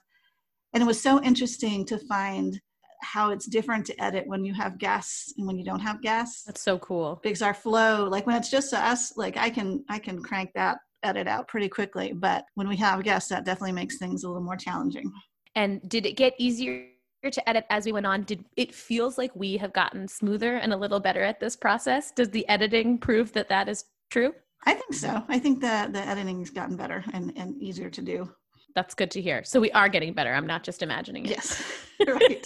And 0.73 0.81
it 0.81 0.85
was 0.87 0.99
so 0.99 1.21
interesting 1.21 1.85
to 1.85 1.99
find 1.99 2.59
how 3.01 3.31
it's 3.31 3.45
different 3.45 3.85
to 3.85 4.03
edit 4.03 4.25
when 4.25 4.43
you 4.43 4.53
have 4.53 4.79
guests 4.79 5.33
and 5.37 5.45
when 5.45 5.57
you 5.57 5.65
don't 5.65 5.81
have 5.81 6.01
guests. 6.01 6.43
That's 6.43 6.61
so 6.61 6.79
cool. 6.79 7.19
Because 7.21 7.41
our 7.41 7.53
flow, 7.53 8.07
like 8.09 8.25
when 8.25 8.35
it's 8.35 8.49
just 8.49 8.73
us, 8.73 9.15
like 9.17 9.37
I 9.37 9.49
can 9.49 9.83
I 9.89 9.99
can 9.99 10.23
crank 10.23 10.51
that 10.55 10.79
edit 11.03 11.27
out 11.27 11.47
pretty 11.47 11.69
quickly. 11.69 12.13
But 12.13 12.45
when 12.55 12.67
we 12.67 12.77
have 12.77 13.03
guests, 13.03 13.29
that 13.29 13.45
definitely 13.45 13.73
makes 13.73 13.97
things 13.97 14.23
a 14.23 14.27
little 14.27 14.41
more 14.41 14.57
challenging. 14.57 15.11
And 15.55 15.87
did 15.87 16.05
it 16.05 16.13
get 16.13 16.33
easier 16.39 16.87
to 17.23 17.49
edit 17.49 17.65
as 17.69 17.85
we 17.85 17.91
went 17.91 18.05
on? 18.05 18.23
Did 18.23 18.43
it 18.57 18.73
feels 18.73 19.17
like 19.17 19.35
we 19.35 19.57
have 19.57 19.73
gotten 19.73 20.07
smoother 20.07 20.55
and 20.55 20.73
a 20.73 20.77
little 20.77 20.99
better 20.99 21.21
at 21.21 21.39
this 21.39 21.55
process? 21.55 22.11
Does 22.11 22.29
the 22.29 22.47
editing 22.49 22.97
prove 22.97 23.33
that 23.33 23.49
that 23.49 23.69
is 23.69 23.85
true? 24.09 24.33
I 24.65 24.73
think 24.73 24.93
so. 24.93 25.23
I 25.27 25.39
think 25.39 25.61
the 25.61 25.89
the 25.91 25.99
editing's 25.99 26.49
gotten 26.49 26.75
better 26.75 27.03
and, 27.13 27.33
and 27.35 27.61
easier 27.61 27.89
to 27.89 28.01
do. 28.01 28.29
That's 28.75 28.95
good 28.95 29.11
to 29.11 29.21
hear. 29.21 29.43
So 29.43 29.59
we 29.59 29.71
are 29.71 29.89
getting 29.89 30.13
better. 30.13 30.33
I'm 30.33 30.47
not 30.47 30.63
just 30.63 30.81
imagining 30.81 31.25
it. 31.25 31.31
Yes. 31.31 31.63
right. 32.07 32.45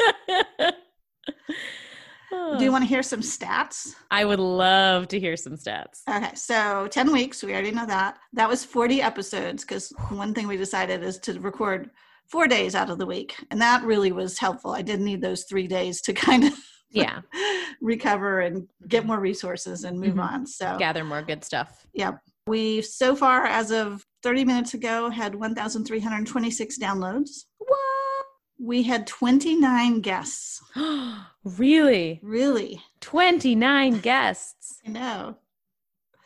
Oh. 2.32 2.58
Do 2.58 2.64
you 2.64 2.72
want 2.72 2.84
to 2.84 2.88
hear 2.88 3.04
some 3.04 3.22
stats? 3.22 3.94
I 4.12 4.26
would 4.26 4.40
love 4.40 5.08
to 5.10 5.20
hear 5.20 5.38
some 5.38 5.54
stats. 5.54 6.02
Okay, 6.10 6.36
so 6.36 6.88
10 6.92 7.12
weeks, 7.14 7.42
we 7.42 7.54
already 7.54 7.72
know 7.72 7.86
that. 7.86 8.18
That 8.34 8.50
was 8.50 8.66
40 8.66 9.02
episodes 9.02 9.64
because 9.64 9.94
one 10.10 10.34
thing 10.34 10.48
we 10.48 10.58
decided 10.58 11.04
is 11.04 11.20
to 11.20 11.40
record 11.40 11.90
four 12.30 12.48
days 12.48 12.76
out 12.76 12.90
of 12.90 12.98
the 12.98 13.06
week. 13.06 13.36
And 13.50 13.62
that 13.62 13.84
really 13.84 14.12
was 14.12 14.38
helpful. 14.38 14.72
I 14.72 14.82
did 14.82 15.00
need 15.00 15.22
those 15.22 15.46
three 15.46 15.68
days 15.68 16.02
to 16.02 16.14
kind 16.28 16.44
of 16.44 16.54
yeah 16.90 17.22
recover 17.82 18.42
and 18.42 18.68
get 18.88 19.06
more 19.06 19.20
resources 19.20 19.84
and 19.84 20.00
move 20.00 20.12
mm-hmm. 20.12 20.20
on. 20.20 20.48
So 20.48 20.78
gather 20.78 21.04
more 21.04 21.22
good 21.22 21.44
stuff. 21.44 21.86
Yep. 21.94 22.20
We 22.48 22.82
so 22.82 23.16
far, 23.16 23.46
as 23.46 23.72
of 23.72 24.06
30 24.24 24.46
minutes 24.46 24.74
ago, 24.74 25.10
had 25.10 25.36
1,326 25.36 26.80
downloads. 26.80 27.46
What? 27.58 27.80
We 28.60 28.84
had 28.84 29.06
29 29.06 30.02
guests. 30.02 30.62
really? 31.44 32.20
Really? 32.24 32.82
29 33.02 34.00
guests. 34.02 34.80
I 34.86 34.90
know. 34.90 35.38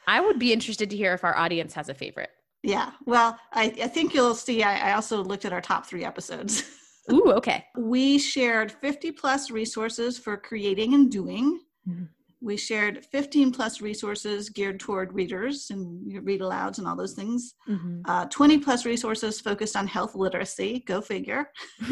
I 0.08 0.20
would 0.20 0.40
be 0.40 0.54
interested 0.54 0.90
to 0.90 0.98
hear 0.98 1.14
if 1.14 1.24
our 1.24 1.38
audience 1.38 1.74
has 1.74 1.90
a 1.90 1.94
favorite. 1.94 2.30
Yeah. 2.64 2.92
Well, 3.06 3.40
I, 3.54 3.74
I 3.82 3.88
think 3.88 4.14
you'll 4.14 4.36
see. 4.36 4.62
I, 4.62 4.92
I 4.92 4.94
also 4.94 5.24
looked 5.24 5.46
at 5.46 5.54
our 5.54 5.62
top 5.62 5.86
three 5.86 6.06
episodes. 6.06 6.64
Ooh, 7.12 7.32
okay. 7.36 7.66
we 7.78 8.20
shared 8.20 8.72
50 8.72 9.12
plus 9.14 9.52
resources 9.52 10.18
for 10.18 10.38
creating 10.38 10.94
and 10.94 11.12
doing. 11.12 11.60
Mm-hmm. 11.88 12.06
We 12.44 12.58
shared 12.58 13.06
15 13.06 13.52
plus 13.52 13.82
resources 13.82 14.50
geared 14.50 14.80
toward 14.80 15.14
readers 15.14 15.68
and 15.70 16.26
read 16.26 16.42
alouds 16.42 16.80
and 16.80 16.88
all 16.88 16.96
those 16.96 17.14
things. 17.14 17.54
Mm-hmm. 17.70 18.02
Uh, 18.06 18.26
20 18.26 18.58
plus 18.58 18.84
resources 18.84 19.40
focused 19.40 19.76
on 19.76 19.86
health 19.86 20.16
literacy, 20.16 20.84
go 20.88 21.02
figure. 21.02 21.52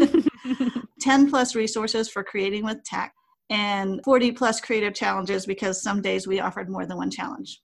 10 1.01 1.29
plus 1.29 1.55
resources 1.55 2.09
for 2.09 2.23
creating 2.23 2.65
with 2.65 2.83
tech 2.83 3.13
and 3.49 4.01
40 4.03 4.31
plus 4.33 4.61
creative 4.61 4.93
challenges 4.93 5.45
because 5.45 5.81
some 5.81 6.01
days 6.01 6.27
we 6.27 6.39
offered 6.39 6.69
more 6.69 6.85
than 6.85 6.97
one 6.97 7.09
challenge. 7.09 7.61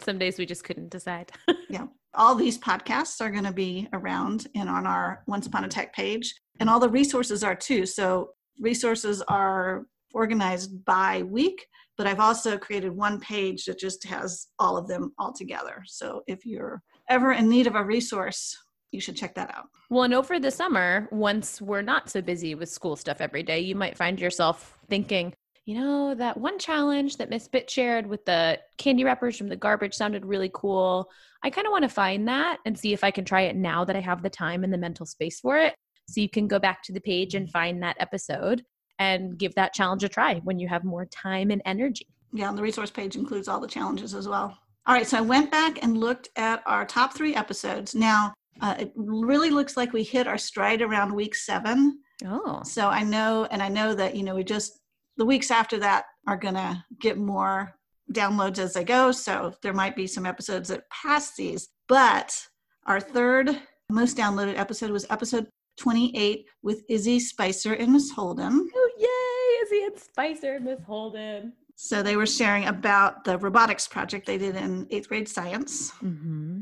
some 0.00 0.18
days 0.18 0.38
we 0.38 0.46
just 0.46 0.64
couldn't 0.64 0.90
decide. 0.90 1.30
yeah. 1.68 1.86
All 2.14 2.34
these 2.34 2.58
podcasts 2.58 3.20
are 3.20 3.30
going 3.30 3.44
to 3.44 3.52
be 3.52 3.88
around 3.92 4.46
and 4.54 4.68
on 4.68 4.86
our 4.86 5.22
Once 5.26 5.46
Upon 5.46 5.64
a 5.64 5.68
Tech 5.68 5.92
page, 5.92 6.34
and 6.60 6.70
all 6.70 6.80
the 6.80 6.88
resources 6.88 7.42
are 7.44 7.54
too. 7.54 7.86
So, 7.86 8.30
resources 8.60 9.20
are 9.22 9.86
organized 10.12 10.84
by 10.84 11.22
week, 11.22 11.66
but 11.98 12.06
I've 12.06 12.20
also 12.20 12.56
created 12.56 12.92
one 12.92 13.18
page 13.20 13.64
that 13.64 13.78
just 13.78 14.04
has 14.06 14.46
all 14.58 14.76
of 14.76 14.86
them 14.86 15.12
all 15.18 15.32
together. 15.32 15.82
So, 15.86 16.22
if 16.26 16.46
you're 16.46 16.82
ever 17.08 17.32
in 17.32 17.48
need 17.48 17.66
of 17.66 17.74
a 17.74 17.84
resource, 17.84 18.56
you 18.94 19.00
should 19.00 19.16
check 19.16 19.34
that 19.34 19.54
out. 19.54 19.66
Well, 19.90 20.04
and 20.04 20.14
over 20.14 20.38
the 20.38 20.50
summer, 20.50 21.08
once 21.10 21.60
we're 21.60 21.82
not 21.82 22.08
so 22.08 22.22
busy 22.22 22.54
with 22.54 22.68
school 22.68 22.96
stuff 22.96 23.20
every 23.20 23.42
day, 23.42 23.60
you 23.60 23.74
might 23.74 23.98
find 23.98 24.20
yourself 24.20 24.78
thinking, 24.88 25.34
you 25.66 25.80
know, 25.80 26.14
that 26.14 26.36
one 26.36 26.58
challenge 26.58 27.16
that 27.16 27.30
Miss 27.30 27.48
Bit 27.48 27.68
shared 27.70 28.06
with 28.06 28.24
the 28.24 28.58
candy 28.78 29.02
wrappers 29.02 29.36
from 29.36 29.48
the 29.48 29.56
garbage 29.56 29.94
sounded 29.94 30.24
really 30.24 30.50
cool. 30.52 31.10
I 31.42 31.50
kind 31.50 31.66
of 31.66 31.72
want 31.72 31.82
to 31.82 31.88
find 31.88 32.28
that 32.28 32.58
and 32.64 32.78
see 32.78 32.92
if 32.92 33.02
I 33.02 33.10
can 33.10 33.24
try 33.24 33.42
it 33.42 33.56
now 33.56 33.84
that 33.84 33.96
I 33.96 34.00
have 34.00 34.22
the 34.22 34.30
time 34.30 34.62
and 34.62 34.72
the 34.72 34.78
mental 34.78 35.06
space 35.06 35.40
for 35.40 35.58
it. 35.58 35.74
So 36.08 36.20
you 36.20 36.28
can 36.28 36.46
go 36.46 36.58
back 36.58 36.82
to 36.84 36.92
the 36.92 37.00
page 37.00 37.34
and 37.34 37.50
find 37.50 37.82
that 37.82 37.96
episode 37.98 38.62
and 38.98 39.38
give 39.38 39.54
that 39.54 39.74
challenge 39.74 40.04
a 40.04 40.08
try 40.08 40.40
when 40.44 40.58
you 40.58 40.68
have 40.68 40.84
more 40.84 41.06
time 41.06 41.50
and 41.50 41.62
energy. 41.64 42.06
Yeah, 42.32 42.48
and 42.48 42.58
the 42.58 42.62
resource 42.62 42.90
page 42.90 43.16
includes 43.16 43.48
all 43.48 43.60
the 43.60 43.66
challenges 43.66 44.14
as 44.14 44.28
well. 44.28 44.56
All 44.86 44.94
right, 44.94 45.06
so 45.06 45.16
I 45.18 45.22
went 45.22 45.50
back 45.50 45.82
and 45.82 45.96
looked 45.96 46.28
at 46.36 46.62
our 46.66 46.84
top 46.84 47.14
three 47.14 47.34
episodes. 47.34 47.94
Now, 47.94 48.34
uh, 48.60 48.74
it 48.78 48.92
really 48.94 49.50
looks 49.50 49.76
like 49.76 49.92
we 49.92 50.02
hit 50.02 50.26
our 50.26 50.38
stride 50.38 50.82
around 50.82 51.12
week 51.12 51.34
seven. 51.34 52.00
Oh. 52.26 52.62
So 52.64 52.88
I 52.88 53.02
know, 53.02 53.48
and 53.50 53.62
I 53.62 53.68
know 53.68 53.94
that, 53.94 54.14
you 54.14 54.22
know, 54.22 54.34
we 54.34 54.44
just, 54.44 54.78
the 55.16 55.24
weeks 55.24 55.50
after 55.50 55.78
that 55.78 56.04
are 56.26 56.36
going 56.36 56.54
to 56.54 56.84
get 57.00 57.18
more 57.18 57.74
downloads 58.12 58.58
as 58.58 58.74
they 58.74 58.84
go. 58.84 59.10
So 59.10 59.54
there 59.62 59.72
might 59.72 59.96
be 59.96 60.06
some 60.06 60.26
episodes 60.26 60.68
that 60.68 60.88
pass 60.90 61.34
these. 61.34 61.68
But 61.88 62.38
our 62.86 63.00
third 63.00 63.58
most 63.90 64.16
downloaded 64.16 64.58
episode 64.58 64.90
was 64.90 65.06
episode 65.10 65.46
28 65.76 66.46
with 66.62 66.82
Izzy 66.88 67.20
Spicer 67.20 67.74
and 67.74 67.92
Miss 67.92 68.10
Holden. 68.10 68.70
Oh, 68.74 68.90
yay! 68.98 69.66
Izzy 69.66 69.84
and 69.86 69.98
Spicer 69.98 70.54
and 70.54 70.64
Miss 70.64 70.80
Holden. 70.86 71.52
So 71.76 72.02
they 72.02 72.16
were 72.16 72.26
sharing 72.26 72.66
about 72.66 73.24
the 73.24 73.38
robotics 73.38 73.88
project 73.88 74.26
they 74.26 74.38
did 74.38 74.56
in 74.56 74.86
eighth 74.90 75.08
grade 75.08 75.28
science. 75.28 75.90
Mm-hmm. 76.02 76.60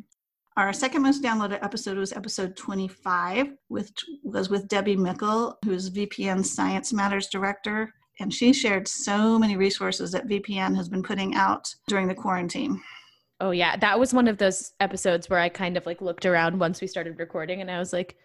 Our 0.57 0.73
second 0.73 1.03
most 1.03 1.23
downloaded 1.23 1.63
episode 1.63 1.97
was 1.97 2.13
episode 2.13 2.57
25, 2.57 3.55
which 3.69 3.91
was 4.23 4.51
with 4.51 4.69
Debbie 4.69 4.97
Mickle, 4.97 5.59
who's 5.65 5.91
VPM 5.91 6.45
Science 6.45 6.93
Matters 6.93 7.29
Director. 7.29 7.93
And 8.21 8.33
she 8.33 8.53
shared 8.53 8.87
so 8.87 9.39
many 9.39 9.57
resources 9.57 10.13
that 10.13 10.29
VPM 10.29 10.77
has 10.77 10.89
been 10.89 11.03
putting 11.03 11.35
out 11.35 11.75
during 11.89 12.07
the 12.07 12.15
quarantine. 12.15 12.83
Oh, 13.41 13.51
yeah. 13.51 13.77
That 13.77 13.99
was 13.99 14.13
one 14.13 14.29
of 14.29 14.37
those 14.37 14.73
episodes 14.79 15.31
where 15.31 15.41
I 15.41 15.49
kind 15.49 15.77
of 15.77 15.87
like 15.87 16.03
looked 16.03 16.27
around 16.27 16.61
once 16.61 16.81
we 16.81 16.87
started 16.87 17.19
recording 17.19 17.61
and 17.61 17.71
I 17.71 17.79
was 17.79 17.93
like, 17.93 18.17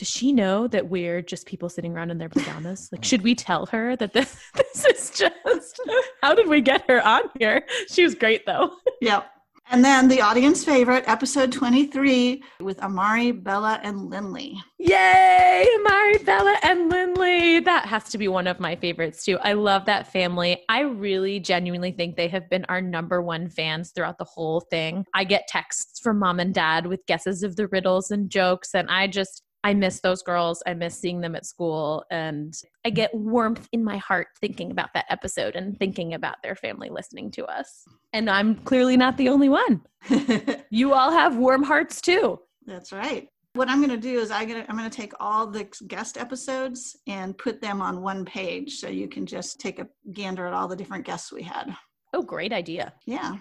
does 0.00 0.08
she 0.08 0.32
know 0.32 0.66
that 0.66 0.88
we're 0.88 1.20
just 1.20 1.46
people 1.46 1.68
sitting 1.68 1.92
around 1.92 2.10
in 2.10 2.16
their 2.16 2.30
pajamas? 2.30 2.88
Like, 2.90 3.04
should 3.04 3.20
we 3.20 3.34
tell 3.34 3.66
her 3.66 3.96
that 3.96 4.14
this 4.14 4.34
this 4.54 4.86
is 4.86 5.10
just 5.10 5.78
how 6.22 6.34
did 6.34 6.48
we 6.48 6.62
get 6.62 6.88
her 6.88 7.06
on 7.06 7.24
here? 7.38 7.66
She 7.90 8.02
was 8.02 8.14
great 8.14 8.46
though. 8.46 8.70
Yep. 9.02 9.26
And 9.72 9.84
then 9.84 10.08
the 10.08 10.20
audience 10.20 10.64
favorite, 10.64 11.04
episode 11.06 11.52
23 11.52 12.42
with 12.60 12.82
Amari, 12.82 13.30
Bella, 13.30 13.78
and 13.84 14.10
Lindley. 14.10 14.60
Yay! 14.78 15.68
Amari, 15.78 16.18
Bella, 16.24 16.56
and 16.64 16.90
Lindley. 16.90 17.60
That 17.60 17.84
has 17.84 18.08
to 18.08 18.18
be 18.18 18.26
one 18.26 18.48
of 18.48 18.58
my 18.58 18.74
favorites 18.74 19.24
too. 19.24 19.38
I 19.38 19.52
love 19.52 19.84
that 19.84 20.10
family. 20.10 20.64
I 20.68 20.80
really 20.80 21.38
genuinely 21.38 21.92
think 21.92 22.16
they 22.16 22.26
have 22.28 22.50
been 22.50 22.64
our 22.68 22.80
number 22.80 23.22
one 23.22 23.48
fans 23.48 23.92
throughout 23.94 24.18
the 24.18 24.24
whole 24.24 24.60
thing. 24.60 25.04
I 25.14 25.22
get 25.22 25.46
texts 25.46 26.00
from 26.00 26.18
mom 26.18 26.40
and 26.40 26.52
dad 26.52 26.86
with 26.86 27.06
guesses 27.06 27.44
of 27.44 27.54
the 27.54 27.68
riddles 27.68 28.10
and 28.10 28.28
jokes, 28.28 28.74
and 28.74 28.90
I 28.90 29.06
just, 29.06 29.42
I 29.62 29.74
miss 29.74 30.00
those 30.00 30.22
girls. 30.22 30.62
I 30.66 30.74
miss 30.74 30.98
seeing 30.98 31.20
them 31.20 31.36
at 31.36 31.44
school. 31.44 32.04
And 32.10 32.54
I 32.84 32.90
get 32.90 33.14
warmth 33.14 33.68
in 33.72 33.84
my 33.84 33.98
heart 33.98 34.28
thinking 34.40 34.70
about 34.70 34.90
that 34.94 35.06
episode 35.10 35.56
and 35.56 35.78
thinking 35.78 36.14
about 36.14 36.36
their 36.42 36.54
family 36.54 36.88
listening 36.90 37.30
to 37.32 37.44
us. 37.44 37.84
And 38.12 38.30
I'm 38.30 38.54
clearly 38.56 38.96
not 38.96 39.16
the 39.16 39.28
only 39.28 39.48
one. 39.48 39.82
you 40.70 40.94
all 40.94 41.10
have 41.10 41.36
warm 41.36 41.62
hearts 41.62 42.00
too. 42.00 42.40
That's 42.66 42.92
right. 42.92 43.28
What 43.54 43.68
I'm 43.68 43.78
going 43.78 43.90
to 43.90 43.96
do 43.96 44.20
is 44.20 44.30
I'm 44.30 44.48
going 44.48 44.62
to, 44.62 44.70
I'm 44.70 44.78
going 44.78 44.88
to 44.88 44.96
take 44.96 45.12
all 45.18 45.46
the 45.46 45.68
guest 45.88 46.16
episodes 46.16 46.96
and 47.06 47.36
put 47.36 47.60
them 47.60 47.82
on 47.82 48.00
one 48.00 48.24
page 48.24 48.76
so 48.78 48.88
you 48.88 49.08
can 49.08 49.26
just 49.26 49.60
take 49.60 49.80
a 49.80 49.88
gander 50.12 50.46
at 50.46 50.54
all 50.54 50.68
the 50.68 50.76
different 50.76 51.04
guests 51.04 51.32
we 51.32 51.42
had. 51.42 51.74
Oh, 52.14 52.22
great 52.22 52.52
idea. 52.52 52.92
Yeah. 53.06 53.36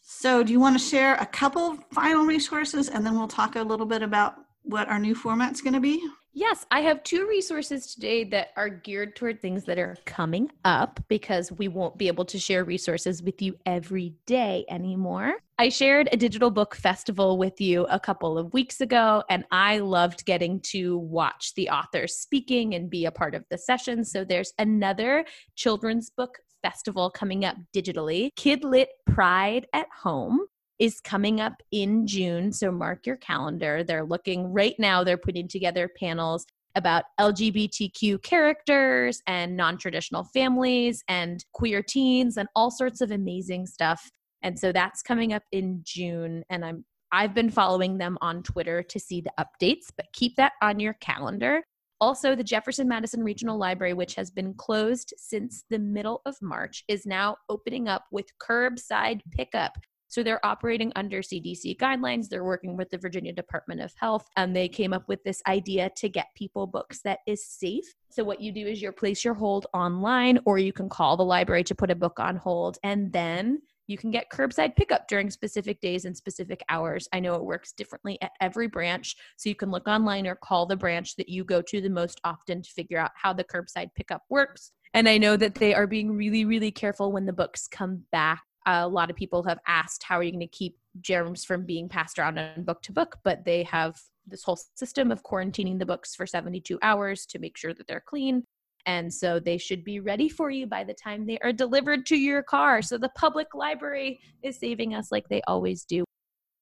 So, 0.00 0.42
do 0.42 0.52
you 0.52 0.58
want 0.58 0.76
to 0.76 0.84
share 0.84 1.14
a 1.14 1.26
couple 1.26 1.76
final 1.92 2.24
resources 2.24 2.88
and 2.88 3.06
then 3.06 3.16
we'll 3.16 3.28
talk 3.28 3.54
a 3.54 3.62
little 3.62 3.86
bit 3.86 4.02
about 4.02 4.34
what 4.62 4.88
our 4.88 4.98
new 4.98 5.14
format's 5.14 5.60
going 5.60 5.74
to 5.74 5.80
be? 5.80 6.02
Yes, 6.34 6.64
I 6.70 6.80
have 6.80 7.02
two 7.02 7.28
resources 7.28 7.94
today 7.94 8.24
that 8.24 8.48
are 8.56 8.70
geared 8.70 9.16
toward 9.16 9.42
things 9.42 9.64
that 9.64 9.78
are 9.78 9.98
coming 10.06 10.50
up 10.64 10.98
because 11.08 11.52
we 11.52 11.68
won't 11.68 11.98
be 11.98 12.08
able 12.08 12.24
to 12.24 12.38
share 12.38 12.64
resources 12.64 13.22
with 13.22 13.42
you 13.42 13.58
every 13.66 14.14
day 14.24 14.64
anymore. 14.70 15.34
I 15.58 15.68
shared 15.68 16.08
a 16.10 16.16
digital 16.16 16.50
book 16.50 16.74
festival 16.74 17.36
with 17.36 17.60
you 17.60 17.84
a 17.90 18.00
couple 18.00 18.38
of 18.38 18.54
weeks 18.54 18.80
ago, 18.80 19.22
and 19.28 19.44
I 19.50 19.78
loved 19.80 20.24
getting 20.24 20.60
to 20.70 20.96
watch 20.96 21.52
the 21.54 21.68
authors 21.68 22.16
speaking 22.16 22.74
and 22.74 22.88
be 22.88 23.04
a 23.04 23.12
part 23.12 23.34
of 23.34 23.44
the 23.50 23.58
session. 23.58 24.02
So 24.02 24.24
there's 24.24 24.54
another 24.58 25.26
children's 25.54 26.08
book 26.08 26.38
festival 26.62 27.10
coming 27.10 27.44
up 27.44 27.56
digitally 27.74 28.30
Kidlit 28.38 28.86
Pride 29.06 29.66
at 29.74 29.88
Home 30.02 30.40
is 30.82 31.00
coming 31.00 31.40
up 31.40 31.62
in 31.70 32.08
June. 32.08 32.52
So 32.52 32.72
mark 32.72 33.06
your 33.06 33.16
calendar. 33.18 33.84
They're 33.84 34.04
looking 34.04 34.52
right 34.52 34.74
now, 34.80 35.04
they're 35.04 35.16
putting 35.16 35.46
together 35.46 35.88
panels 35.96 36.44
about 36.74 37.04
LGBTQ 37.20 38.20
characters 38.24 39.22
and 39.28 39.56
non 39.56 39.78
traditional 39.78 40.24
families 40.24 41.04
and 41.06 41.44
queer 41.52 41.84
teens 41.84 42.36
and 42.36 42.48
all 42.56 42.72
sorts 42.72 43.00
of 43.00 43.12
amazing 43.12 43.66
stuff. 43.66 44.10
And 44.42 44.58
so 44.58 44.72
that's 44.72 45.02
coming 45.02 45.32
up 45.32 45.44
in 45.52 45.82
June. 45.84 46.42
And 46.50 46.64
I'm 46.64 46.84
I've 47.12 47.32
been 47.32 47.50
following 47.50 47.98
them 47.98 48.18
on 48.20 48.42
Twitter 48.42 48.82
to 48.82 48.98
see 48.98 49.20
the 49.20 49.32
updates, 49.38 49.84
but 49.96 50.06
keep 50.12 50.34
that 50.36 50.54
on 50.62 50.80
your 50.80 50.94
calendar. 50.94 51.62
Also, 52.00 52.34
the 52.34 52.42
Jefferson 52.42 52.88
Madison 52.88 53.22
Regional 53.22 53.56
Library, 53.56 53.92
which 53.92 54.16
has 54.16 54.32
been 54.32 54.54
closed 54.54 55.14
since 55.16 55.62
the 55.70 55.78
middle 55.78 56.22
of 56.26 56.34
March, 56.42 56.82
is 56.88 57.06
now 57.06 57.36
opening 57.48 57.86
up 57.86 58.06
with 58.10 58.26
curbside 58.42 59.20
pickup. 59.30 59.78
So 60.12 60.22
they're 60.22 60.44
operating 60.44 60.92
under 60.94 61.22
CDC 61.22 61.78
guidelines. 61.78 62.28
They're 62.28 62.44
working 62.44 62.76
with 62.76 62.90
the 62.90 62.98
Virginia 62.98 63.32
Department 63.32 63.80
of 63.80 63.94
Health, 63.96 64.28
and 64.36 64.54
they 64.54 64.68
came 64.68 64.92
up 64.92 65.08
with 65.08 65.24
this 65.24 65.40
idea 65.46 65.90
to 65.96 66.08
get 66.10 66.26
people 66.36 66.66
books 66.66 67.00
that 67.04 67.20
is 67.26 67.46
safe. 67.46 67.86
So 68.10 68.22
what 68.22 68.38
you 68.38 68.52
do 68.52 68.66
is 68.66 68.82
you 68.82 68.92
place 68.92 69.24
your 69.24 69.32
hold 69.32 69.68
online, 69.72 70.38
or 70.44 70.58
you 70.58 70.70
can 70.70 70.90
call 70.90 71.16
the 71.16 71.24
library 71.24 71.64
to 71.64 71.74
put 71.74 71.90
a 71.90 71.94
book 71.94 72.20
on 72.20 72.36
hold, 72.36 72.76
and 72.82 73.10
then 73.10 73.62
You 73.86 73.98
can 73.98 74.10
get 74.10 74.30
curbside 74.30 74.76
pickup 74.76 75.08
during 75.08 75.30
specific 75.30 75.80
days 75.80 76.04
and 76.04 76.16
specific 76.16 76.62
hours. 76.68 77.08
I 77.12 77.20
know 77.20 77.34
it 77.34 77.44
works 77.44 77.72
differently 77.72 78.16
at 78.22 78.32
every 78.40 78.68
branch, 78.68 79.16
so 79.36 79.48
you 79.48 79.54
can 79.54 79.70
look 79.70 79.88
online 79.88 80.26
or 80.26 80.36
call 80.36 80.66
the 80.66 80.76
branch 80.76 81.16
that 81.16 81.28
you 81.28 81.44
go 81.44 81.60
to 81.62 81.80
the 81.80 81.90
most 81.90 82.20
often 82.24 82.62
to 82.62 82.70
figure 82.70 82.98
out 82.98 83.10
how 83.16 83.32
the 83.32 83.44
curbside 83.44 83.90
pickup 83.94 84.22
works. 84.30 84.72
And 84.94 85.08
I 85.08 85.18
know 85.18 85.36
that 85.36 85.56
they 85.56 85.74
are 85.74 85.86
being 85.86 86.12
really, 86.12 86.44
really 86.44 86.70
careful 86.70 87.12
when 87.12 87.26
the 87.26 87.32
books 87.32 87.66
come 87.66 88.04
back. 88.12 88.42
A 88.66 88.88
lot 88.88 89.10
of 89.10 89.16
people 89.16 89.42
have 89.44 89.58
asked, 89.66 90.02
how 90.02 90.16
are 90.18 90.22
you 90.22 90.30
going 90.30 90.40
to 90.40 90.46
keep 90.46 90.78
germs 91.00 91.44
from 91.44 91.64
being 91.64 91.88
passed 91.88 92.18
around 92.18 92.38
on 92.38 92.62
book 92.62 92.82
to 92.82 92.92
book? 92.92 93.18
But 93.24 93.44
they 93.44 93.62
have 93.64 93.96
this 94.26 94.44
whole 94.44 94.58
system 94.76 95.10
of 95.10 95.22
quarantining 95.22 95.78
the 95.78 95.86
books 95.86 96.14
for 96.14 96.26
72 96.26 96.78
hours 96.82 97.26
to 97.26 97.38
make 97.38 97.56
sure 97.56 97.74
that 97.74 97.86
they're 97.86 98.04
clean. 98.06 98.44
And 98.86 99.12
so 99.12 99.38
they 99.38 99.58
should 99.58 99.84
be 99.84 100.00
ready 100.00 100.28
for 100.28 100.50
you 100.50 100.66
by 100.66 100.84
the 100.84 100.94
time 100.94 101.26
they 101.26 101.38
are 101.38 101.52
delivered 101.52 102.06
to 102.06 102.16
your 102.16 102.42
car. 102.42 102.82
So 102.82 102.98
the 102.98 103.10
public 103.10 103.54
library 103.54 104.20
is 104.42 104.58
saving 104.58 104.94
us 104.94 105.12
like 105.12 105.28
they 105.28 105.40
always 105.46 105.84
do. 105.84 106.04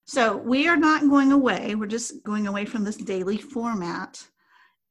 So 0.06 0.36
we 0.36 0.68
are 0.68 0.76
not 0.76 1.08
going 1.08 1.32
away. 1.32 1.74
We're 1.74 1.86
just 1.86 2.22
going 2.24 2.46
away 2.46 2.64
from 2.64 2.84
this 2.84 2.96
daily 2.96 3.38
format. 3.38 4.22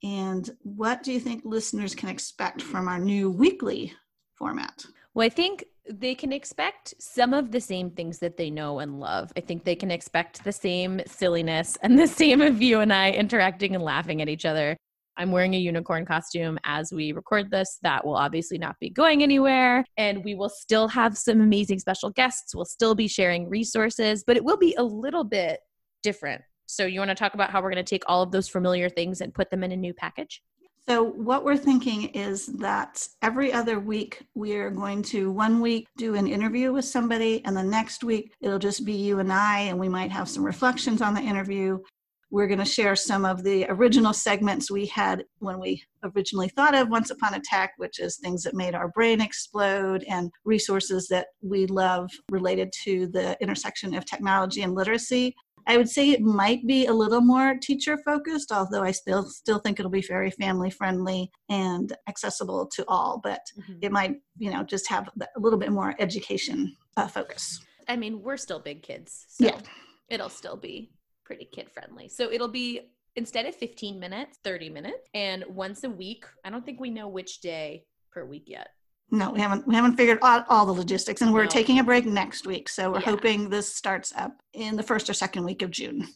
And 0.01 0.49
what 0.63 1.03
do 1.03 1.11
you 1.11 1.19
think 1.19 1.41
listeners 1.43 1.93
can 1.93 2.09
expect 2.09 2.61
from 2.61 2.87
our 2.87 2.99
new 2.99 3.29
weekly 3.29 3.93
format? 4.35 4.85
Well, 5.13 5.25
I 5.25 5.29
think 5.29 5.65
they 5.89 6.13
can 6.13 6.31
expect 6.31 6.93
some 6.99 7.33
of 7.33 7.51
the 7.51 7.59
same 7.59 7.89
things 7.89 8.19
that 8.19 8.37
they 8.37 8.51
know 8.51 8.79
and 8.79 8.99
love. 8.99 9.31
I 9.35 9.41
think 9.41 9.63
they 9.63 9.75
can 9.75 9.89
expect 9.89 10.43
the 10.43 10.51
same 10.51 11.01
silliness 11.07 11.77
and 11.81 11.97
the 11.97 12.07
same 12.07 12.41
of 12.41 12.61
you 12.61 12.79
and 12.79 12.93
I 12.93 13.11
interacting 13.11 13.75
and 13.75 13.83
laughing 13.83 14.21
at 14.21 14.29
each 14.29 14.45
other. 14.45 14.77
I'm 15.17 15.31
wearing 15.31 15.53
a 15.53 15.57
unicorn 15.57 16.05
costume 16.05 16.57
as 16.63 16.93
we 16.93 17.11
record 17.11 17.51
this. 17.51 17.79
That 17.81 18.05
will 18.05 18.15
obviously 18.15 18.57
not 18.57 18.77
be 18.79 18.89
going 18.89 19.21
anywhere. 19.21 19.83
And 19.97 20.23
we 20.23 20.33
will 20.35 20.49
still 20.49 20.87
have 20.87 21.17
some 21.17 21.41
amazing 21.41 21.79
special 21.79 22.09
guests. 22.11 22.55
We'll 22.55 22.65
still 22.65 22.95
be 22.95 23.07
sharing 23.07 23.49
resources, 23.49 24.23
but 24.25 24.37
it 24.37 24.45
will 24.45 24.57
be 24.57 24.75
a 24.77 24.83
little 24.83 25.25
bit 25.25 25.59
different. 26.03 26.41
So, 26.67 26.85
you 26.85 26.99
want 26.99 27.09
to 27.09 27.15
talk 27.15 27.33
about 27.33 27.49
how 27.49 27.61
we're 27.61 27.71
going 27.71 27.83
to 27.83 27.89
take 27.89 28.03
all 28.07 28.21
of 28.21 28.31
those 28.31 28.47
familiar 28.47 28.89
things 28.89 29.21
and 29.21 29.33
put 29.33 29.49
them 29.49 29.63
in 29.63 29.71
a 29.71 29.75
new 29.75 29.93
package? 29.93 30.41
So, 30.89 31.03
what 31.03 31.45
we're 31.45 31.55
thinking 31.55 32.05
is 32.15 32.47
that 32.47 33.07
every 33.21 33.53
other 33.53 33.79
week 33.79 34.23
we 34.33 34.55
are 34.55 34.71
going 34.71 35.03
to 35.03 35.31
one 35.31 35.61
week 35.61 35.85
do 35.97 36.15
an 36.15 36.25
interview 36.25 36.73
with 36.73 36.85
somebody, 36.85 37.45
and 37.45 37.55
the 37.55 37.61
next 37.61 38.03
week 38.03 38.33
it'll 38.41 38.57
just 38.57 38.85
be 38.85 38.93
you 38.93 39.19
and 39.19 39.31
I, 39.31 39.59
and 39.59 39.77
we 39.77 39.87
might 39.87 40.09
have 40.09 40.27
some 40.27 40.43
reflections 40.43 41.03
on 41.03 41.13
the 41.13 41.21
interview. 41.21 41.77
We're 42.31 42.47
going 42.47 42.57
to 42.57 42.65
share 42.65 42.95
some 42.95 43.23
of 43.23 43.43
the 43.43 43.67
original 43.69 44.13
segments 44.13 44.71
we 44.71 44.87
had 44.87 45.25
when 45.37 45.59
we 45.59 45.83
originally 46.03 46.49
thought 46.49 46.73
of 46.73 46.89
Once 46.89 47.11
Upon 47.11 47.35
a 47.35 47.39
Tech, 47.43 47.73
which 47.77 47.99
is 47.99 48.17
things 48.17 48.41
that 48.41 48.55
made 48.55 48.73
our 48.73 48.87
brain 48.87 49.21
explode 49.21 50.03
and 50.09 50.31
resources 50.43 51.07
that 51.09 51.27
we 51.43 51.67
love 51.67 52.09
related 52.31 52.73
to 52.85 53.05
the 53.07 53.37
intersection 53.41 53.93
of 53.93 54.05
technology 54.05 54.63
and 54.63 54.73
literacy. 54.73 55.35
I 55.69 55.77
would 55.77 55.87
say 55.87 56.09
it 56.09 56.21
might 56.21 56.65
be 56.65 56.87
a 56.87 56.93
little 56.93 57.21
more 57.21 57.53
teacher 57.61 57.95
focused, 58.03 58.51
although 58.51 58.81
I 58.81 58.89
still 58.89 59.23
still 59.29 59.59
think 59.59 59.79
it'll 59.79 59.91
be 59.91 60.01
very 60.01 60.31
family 60.31 60.71
friendly 60.71 61.29
and 61.47 61.95
accessible 62.09 62.65
to 62.73 62.83
all. 62.87 63.21
But 63.23 63.41
mm-hmm. 63.55 63.77
it 63.83 63.91
might, 63.91 64.15
you 64.39 64.49
know, 64.49 64.63
just 64.63 64.89
have 64.89 65.07
a 65.21 65.39
little 65.39 65.59
bit 65.59 65.71
more 65.71 65.93
education 65.99 66.75
uh, 66.97 67.07
focus. 67.07 67.63
I 67.87 67.97
mean, 67.97 68.23
we're 68.23 68.37
still 68.37 68.59
big 68.59 68.81
kids, 68.81 69.25
so 69.29 69.45
yeah. 69.45 69.59
it'll 70.09 70.29
still 70.29 70.57
be 70.57 70.89
pretty 71.23 71.45
kid 71.45 71.69
friendly. 71.69 72.09
So 72.09 72.31
it'll 72.31 72.47
be 72.47 72.89
instead 73.15 73.45
of 73.45 73.53
15 73.53 73.99
minutes, 73.99 74.39
30 74.43 74.69
minutes, 74.69 75.07
and 75.13 75.43
once 75.49 75.83
a 75.83 75.89
week. 75.89 76.25
I 76.43 76.49
don't 76.49 76.65
think 76.65 76.79
we 76.79 76.89
know 76.89 77.07
which 77.07 77.41
day 77.41 77.85
per 78.11 78.25
week 78.25 78.45
yet. 78.47 78.69
No, 79.11 79.31
we 79.31 79.39
haven't. 79.39 79.67
We 79.67 79.73
haven't 79.75 79.95
figured 79.95 80.19
out 80.21 80.45
all 80.49 80.65
the 80.65 80.71
logistics, 80.71 81.21
and 81.21 81.33
we're 81.33 81.43
no. 81.43 81.49
taking 81.49 81.79
a 81.79 81.83
break 81.83 82.05
next 82.05 82.45
week. 82.45 82.69
So 82.69 82.91
we're 82.91 82.99
yeah. 82.99 83.05
hoping 83.05 83.49
this 83.49 83.73
starts 83.73 84.13
up 84.15 84.41
in 84.53 84.75
the 84.75 84.83
first 84.83 85.09
or 85.09 85.13
second 85.13 85.43
week 85.43 85.61
of 85.61 85.71
June. 85.71 86.07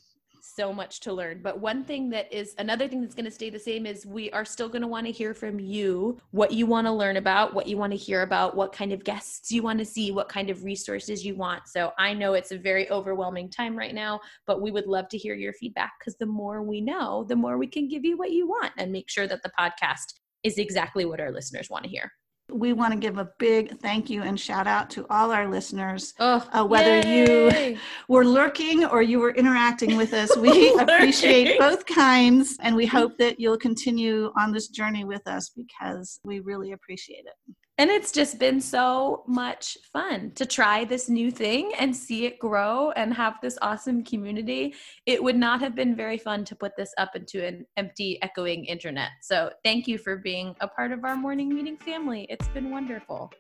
So 0.41 0.71
much 0.71 0.99
to 0.99 1.11
learn. 1.11 1.39
But 1.41 1.59
one 1.59 1.83
thing 1.83 2.11
that 2.11 2.31
is 2.31 2.53
another 2.59 2.87
thing 2.87 3.01
that's 3.01 3.15
going 3.15 3.25
to 3.25 3.31
stay 3.31 3.49
the 3.49 3.57
same 3.57 3.87
is 3.87 4.05
we 4.05 4.29
are 4.29 4.45
still 4.45 4.69
going 4.69 4.83
to 4.83 4.87
want 4.87 5.07
to 5.07 5.11
hear 5.11 5.33
from 5.33 5.59
you 5.59 6.19
what 6.29 6.51
you 6.51 6.67
want 6.67 6.85
to 6.85 6.91
learn 6.91 7.17
about, 7.17 7.55
what 7.55 7.65
you 7.65 7.75
want 7.75 7.91
to 7.91 7.97
hear 7.97 8.21
about, 8.21 8.55
what 8.55 8.71
kind 8.71 8.93
of 8.93 9.03
guests 9.03 9.51
you 9.51 9.63
want 9.63 9.79
to 9.79 9.85
see, 9.85 10.11
what 10.11 10.29
kind 10.29 10.51
of 10.51 10.63
resources 10.63 11.25
you 11.25 11.33
want. 11.33 11.67
So 11.67 11.91
I 11.97 12.13
know 12.13 12.35
it's 12.35 12.51
a 12.51 12.57
very 12.59 12.87
overwhelming 12.91 13.49
time 13.49 13.75
right 13.75 13.95
now, 13.95 14.19
but 14.45 14.61
we 14.61 14.69
would 14.69 14.85
love 14.85 15.07
to 15.09 15.17
hear 15.17 15.33
your 15.33 15.53
feedback 15.53 15.93
because 15.99 16.17
the 16.17 16.27
more 16.27 16.61
we 16.61 16.81
know, 16.81 17.25
the 17.27 17.35
more 17.35 17.57
we 17.57 17.65
can 17.65 17.87
give 17.87 18.05
you 18.05 18.15
what 18.15 18.29
you 18.29 18.47
want 18.47 18.73
and 18.77 18.91
make 18.91 19.09
sure 19.09 19.25
that 19.25 19.41
the 19.41 19.51
podcast 19.57 20.19
is 20.43 20.59
exactly 20.59 21.05
what 21.05 21.19
our 21.19 21.31
listeners 21.31 21.71
want 21.71 21.85
to 21.85 21.89
hear 21.89 22.11
we 22.51 22.73
want 22.73 22.93
to 22.93 22.99
give 22.99 23.17
a 23.17 23.29
big 23.39 23.79
thank 23.79 24.09
you 24.09 24.21
and 24.21 24.39
shout 24.39 24.67
out 24.67 24.89
to 24.91 25.05
all 25.09 25.31
our 25.31 25.49
listeners. 25.49 26.13
Oh, 26.19 26.47
uh, 26.51 26.65
whether 26.65 26.99
yay. 26.99 27.71
you 27.71 27.77
were 28.07 28.25
lurking 28.25 28.85
or 28.85 29.01
you 29.01 29.19
were 29.19 29.31
interacting 29.31 29.95
with 29.97 30.13
us, 30.13 30.35
we 30.37 30.73
appreciate 30.79 31.57
both 31.57 31.85
kinds 31.85 32.57
and 32.61 32.75
we 32.75 32.85
hope 32.85 33.17
that 33.17 33.39
you'll 33.39 33.57
continue 33.57 34.31
on 34.37 34.51
this 34.51 34.67
journey 34.67 35.03
with 35.03 35.25
us 35.27 35.49
because 35.49 36.19
we 36.23 36.39
really 36.41 36.73
appreciate 36.73 37.25
it. 37.25 37.55
And 37.79 37.89
it's 37.89 38.11
just 38.11 38.37
been 38.37 38.61
so 38.61 39.23
much 39.27 39.79
fun 39.91 40.31
to 40.35 40.45
try 40.45 40.85
this 40.85 41.09
new 41.09 41.31
thing 41.31 41.71
and 41.79 41.95
see 41.95 42.25
it 42.25 42.37
grow 42.37 42.91
and 42.91 43.11
have 43.13 43.37
this 43.41 43.57
awesome 43.63 44.03
community. 44.03 44.75
It 45.07 45.23
would 45.23 45.35
not 45.35 45.59
have 45.61 45.73
been 45.73 45.95
very 45.95 46.19
fun 46.19 46.45
to 46.45 46.55
put 46.55 46.77
this 46.77 46.93
up 46.99 47.15
into 47.15 47.43
an 47.43 47.65
empty, 47.75 48.21
echoing 48.21 48.65
internet. 48.65 49.09
So, 49.21 49.49
thank 49.63 49.87
you 49.87 49.97
for 49.97 50.17
being 50.17 50.55
a 50.61 50.67
part 50.67 50.91
of 50.91 51.03
our 51.03 51.15
morning 51.15 51.49
meeting 51.53 51.77
family. 51.77 52.27
It's 52.29 52.47
been 52.49 52.69
wonderful. 52.69 53.31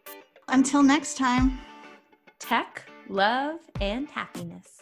Until 0.47 0.81
next 0.81 1.15
time, 1.15 1.59
tech, 2.39 2.81
love, 3.07 3.59
and 3.81 4.09
happiness. 4.09 4.79